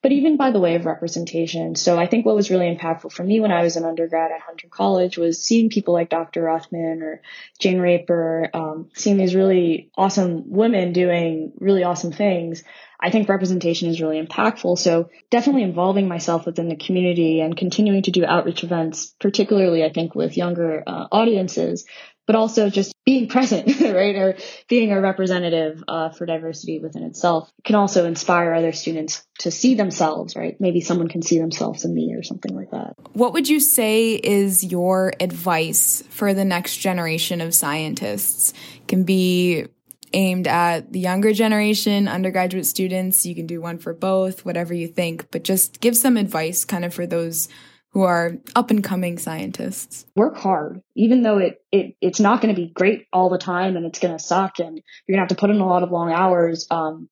but 0.01 0.11
even 0.11 0.37
by 0.37 0.51
the 0.51 0.59
way 0.59 0.75
of 0.75 0.85
representation. 0.85 1.75
So 1.75 1.97
I 1.97 2.07
think 2.07 2.25
what 2.25 2.35
was 2.35 2.51
really 2.51 2.73
impactful 2.73 3.11
for 3.11 3.23
me 3.23 3.39
when 3.39 3.51
I 3.51 3.63
was 3.63 3.75
an 3.75 3.85
undergrad 3.85 4.31
at 4.31 4.41
Hunter 4.41 4.67
College 4.69 5.17
was 5.17 5.43
seeing 5.43 5.69
people 5.69 5.93
like 5.93 6.09
Dr. 6.09 6.43
Rothman 6.43 7.01
or 7.01 7.21
Jayne 7.59 7.79
Raper, 7.79 8.49
um, 8.53 8.89
seeing 8.93 9.17
these 9.17 9.35
really 9.35 9.89
awesome 9.97 10.49
women 10.49 10.93
doing 10.93 11.53
really 11.59 11.83
awesome 11.83 12.11
things 12.11 12.63
I 12.99 13.11
think 13.11 13.29
representation 13.29 13.89
is 13.89 14.01
really 14.01 14.21
impactful. 14.21 14.79
So 14.79 15.09
definitely 15.29 15.63
involving 15.63 16.07
myself 16.07 16.45
within 16.45 16.67
the 16.67 16.75
community 16.75 17.41
and 17.41 17.55
continuing 17.55 18.01
to 18.03 18.11
do 18.11 18.25
outreach 18.25 18.63
events, 18.63 19.13
particularly 19.19 19.83
I 19.83 19.91
think 19.91 20.15
with 20.15 20.37
younger 20.37 20.83
uh, 20.85 21.07
audiences, 21.11 21.85
but 22.27 22.35
also 22.35 22.69
just 22.69 22.93
being 23.05 23.27
present, 23.27 23.67
right? 23.81 24.15
Or 24.15 24.37
being 24.67 24.91
a 24.91 25.01
representative 25.01 25.83
uh, 25.87 26.09
for 26.09 26.25
diversity 26.25 26.79
within 26.79 27.03
itself 27.03 27.49
can 27.63 27.75
also 27.75 28.05
inspire 28.05 28.53
other 28.53 28.73
students 28.73 29.25
to 29.39 29.49
see 29.49 29.75
themselves, 29.75 30.35
right? 30.35 30.59
Maybe 30.59 30.81
someone 30.81 31.07
can 31.07 31.21
see 31.21 31.39
themselves 31.39 31.85
in 31.85 31.93
me 31.93 32.13
or 32.13 32.21
something 32.21 32.53
like 32.53 32.69
that. 32.71 32.93
What 33.13 33.33
would 33.33 33.47
you 33.47 33.61
say 33.61 34.13
is 34.15 34.63
your 34.63 35.13
advice 35.19 36.03
for 36.09 36.33
the 36.33 36.45
next 36.45 36.77
generation 36.77 37.41
of 37.41 37.55
scientists? 37.55 38.53
Can 38.87 39.03
be 39.03 39.67
aimed 40.13 40.47
at 40.47 40.91
the 40.91 40.99
younger 40.99 41.33
generation, 41.33 42.07
undergraduate 42.07 42.65
students. 42.65 43.25
You 43.25 43.35
can 43.35 43.45
do 43.45 43.61
one 43.61 43.77
for 43.77 43.93
both, 43.93 44.45
whatever 44.45 44.73
you 44.73 44.87
think, 44.87 45.29
but 45.31 45.43
just 45.43 45.81
give 45.81 45.97
some 45.97 46.17
advice 46.17 46.65
kind 46.65 46.85
of 46.85 46.93
for 46.93 47.05
those 47.05 47.49
who 47.97 48.03
are 48.03 48.37
up 48.55 48.69
and 48.69 48.83
coming 48.83 49.17
scientists. 49.17 50.05
Work 50.15 50.37
hard, 50.37 50.83
even 50.93 51.23
though 51.23 51.39
it, 51.39 51.63
it 51.71 51.95
it's 51.99 52.19
not 52.19 52.41
going 52.41 52.53
to 52.53 52.61
be 52.61 52.67
great 52.67 53.07
all 53.11 53.27
the 53.27 53.39
time 53.39 53.75
and 53.75 53.87
it's 53.87 53.97
going 53.97 54.15
to 54.15 54.23
suck 54.23 54.59
and 54.59 54.75
you're 55.07 55.15
going 55.15 55.17
to 55.17 55.21
have 55.21 55.29
to 55.29 55.35
put 55.35 55.49
in 55.49 55.59
a 55.59 55.65
lot 55.65 55.81
of 55.81 55.89
long 55.89 56.11
hours. 56.11 56.67
Um, 56.69 57.09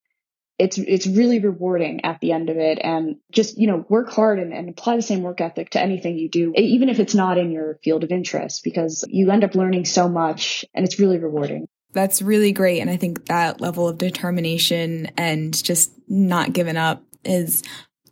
it's 0.59 0.77
it's 0.77 1.07
really 1.07 1.39
rewarding 1.39 2.05
at 2.05 2.19
the 2.19 2.33
end 2.33 2.51
of 2.51 2.57
it 2.57 2.77
and 2.79 3.15
just 3.31 3.57
you 3.57 3.65
know 3.65 3.83
work 3.89 4.11
hard 4.11 4.37
and, 4.37 4.53
and, 4.53 4.69
apply 4.69 4.95
the 4.95 5.01
same 5.01 5.23
work 5.23 5.41
ethic 5.41 5.71
to 5.71 5.81
anything 5.81 6.19
you 6.19 6.29
do 6.29 6.53
even 6.55 6.87
if 6.87 6.99
it's 6.99 7.15
not 7.15 7.39
in 7.39 7.51
your 7.51 7.79
field 7.83 8.03
of 8.03 8.11
interest 8.11 8.63
because 8.63 9.03
you 9.09 9.31
end 9.31 9.43
up 9.43 9.55
learning 9.55 9.85
so 9.85 10.07
much 10.07 10.63
and 10.75 10.85
it's 10.85 10.99
really 10.99 11.17
rewarding 11.17 11.67
that's 11.93 12.21
really 12.21 12.53
great 12.53 12.79
and 12.79 12.89
i 12.89 12.95
think 12.95 13.25
that 13.25 13.59
level 13.59 13.89
of 13.89 13.97
determination 13.97 15.07
and 15.17 15.61
just 15.61 15.91
not 16.07 16.53
giving 16.53 16.77
up 16.77 17.03
is 17.25 17.63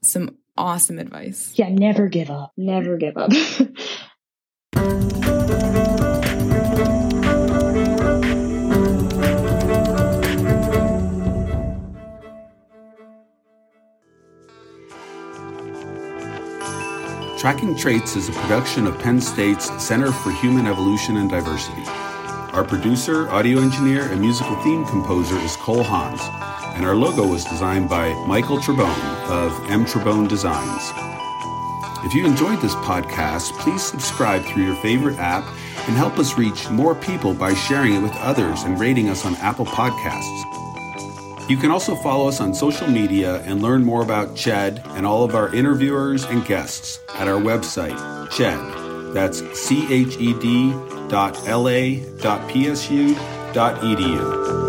some 0.02 0.36
awesome 0.58 1.00
advice. 1.00 1.54
Yeah 1.56 1.70
never 1.70 2.08
give 2.08 2.30
up. 2.30 2.52
Never 2.58 2.98
give 2.98 3.18
up. 3.18 3.32
Tracking 17.44 17.76
Traits 17.76 18.16
is 18.16 18.30
a 18.30 18.32
production 18.32 18.88
of 18.88 18.98
Penn 19.00 19.20
State's 19.20 19.70
Center 19.84 20.14
for 20.14 20.32
Human 20.32 20.66
Evolution 20.66 21.18
and 21.18 21.30
Diversity. 21.30 21.84
Our 22.54 22.64
producer, 22.64 23.28
audio 23.32 23.60
engineer, 23.60 24.04
and 24.04 24.22
musical 24.22 24.56
theme 24.64 24.86
composer 24.86 25.36
is 25.40 25.58
Cole 25.58 25.84
Hans, 25.84 26.22
and 26.74 26.86
our 26.86 26.96
logo 26.96 27.26
was 27.28 27.44
designed 27.46 27.90
by 27.90 28.14
Michael 28.28 28.58
Trebone 28.58 29.30
of 29.30 29.52
M. 29.70 29.86
Trebone 29.86 30.28
Designs. 30.28 30.92
If 32.06 32.14
you 32.14 32.26
enjoyed 32.26 32.62
this 32.62 32.76
podcast, 32.76 33.52
please 33.60 33.82
subscribe 33.82 34.44
through 34.44 34.64
your 34.64 34.76
favorite 34.76 35.18
app 35.20 35.46
and 35.88 35.96
help 35.96 36.20
us 36.20 36.38
reach 36.38 36.70
more 36.70 36.96
people 36.96 37.34
by 37.34 37.54
sharing 37.54 37.94
it 37.94 38.02
with 38.02 38.14
others 38.18 38.64
and 38.64 38.80
rating 38.80 39.10
us 39.10 39.26
on 39.26 39.36
Apple 39.38 39.66
Podcasts. 39.66 41.50
You 41.50 41.58
can 41.58 41.72
also 41.72 41.96
follow 41.96 42.28
us 42.28 42.40
on 42.40 42.54
social 42.54 42.88
media 42.88 43.42
and 43.42 43.62
learn 43.62 43.84
more 43.84 44.02
about 44.02 44.36
CHED 44.36 44.82
and 44.92 45.06
all 45.06 45.24
of 45.24 45.36
our 45.36 45.54
interviewers 45.54 46.24
and 46.26 46.46
guests 46.46 47.00
at 47.16 47.28
our 47.28 47.40
website, 47.40 47.98
CHED. 48.32 49.14
That's 49.14 49.42
C 49.60 49.86
H 49.94 50.18
E 50.18 50.34
D 50.40 50.72
dot 51.10 51.38
L 51.48 51.68
A 51.68 52.00
dot 52.22 52.50
P 52.50 52.68
S 52.68 52.90
U 52.90 53.14
dot 53.54 53.80
edu. 53.82 54.63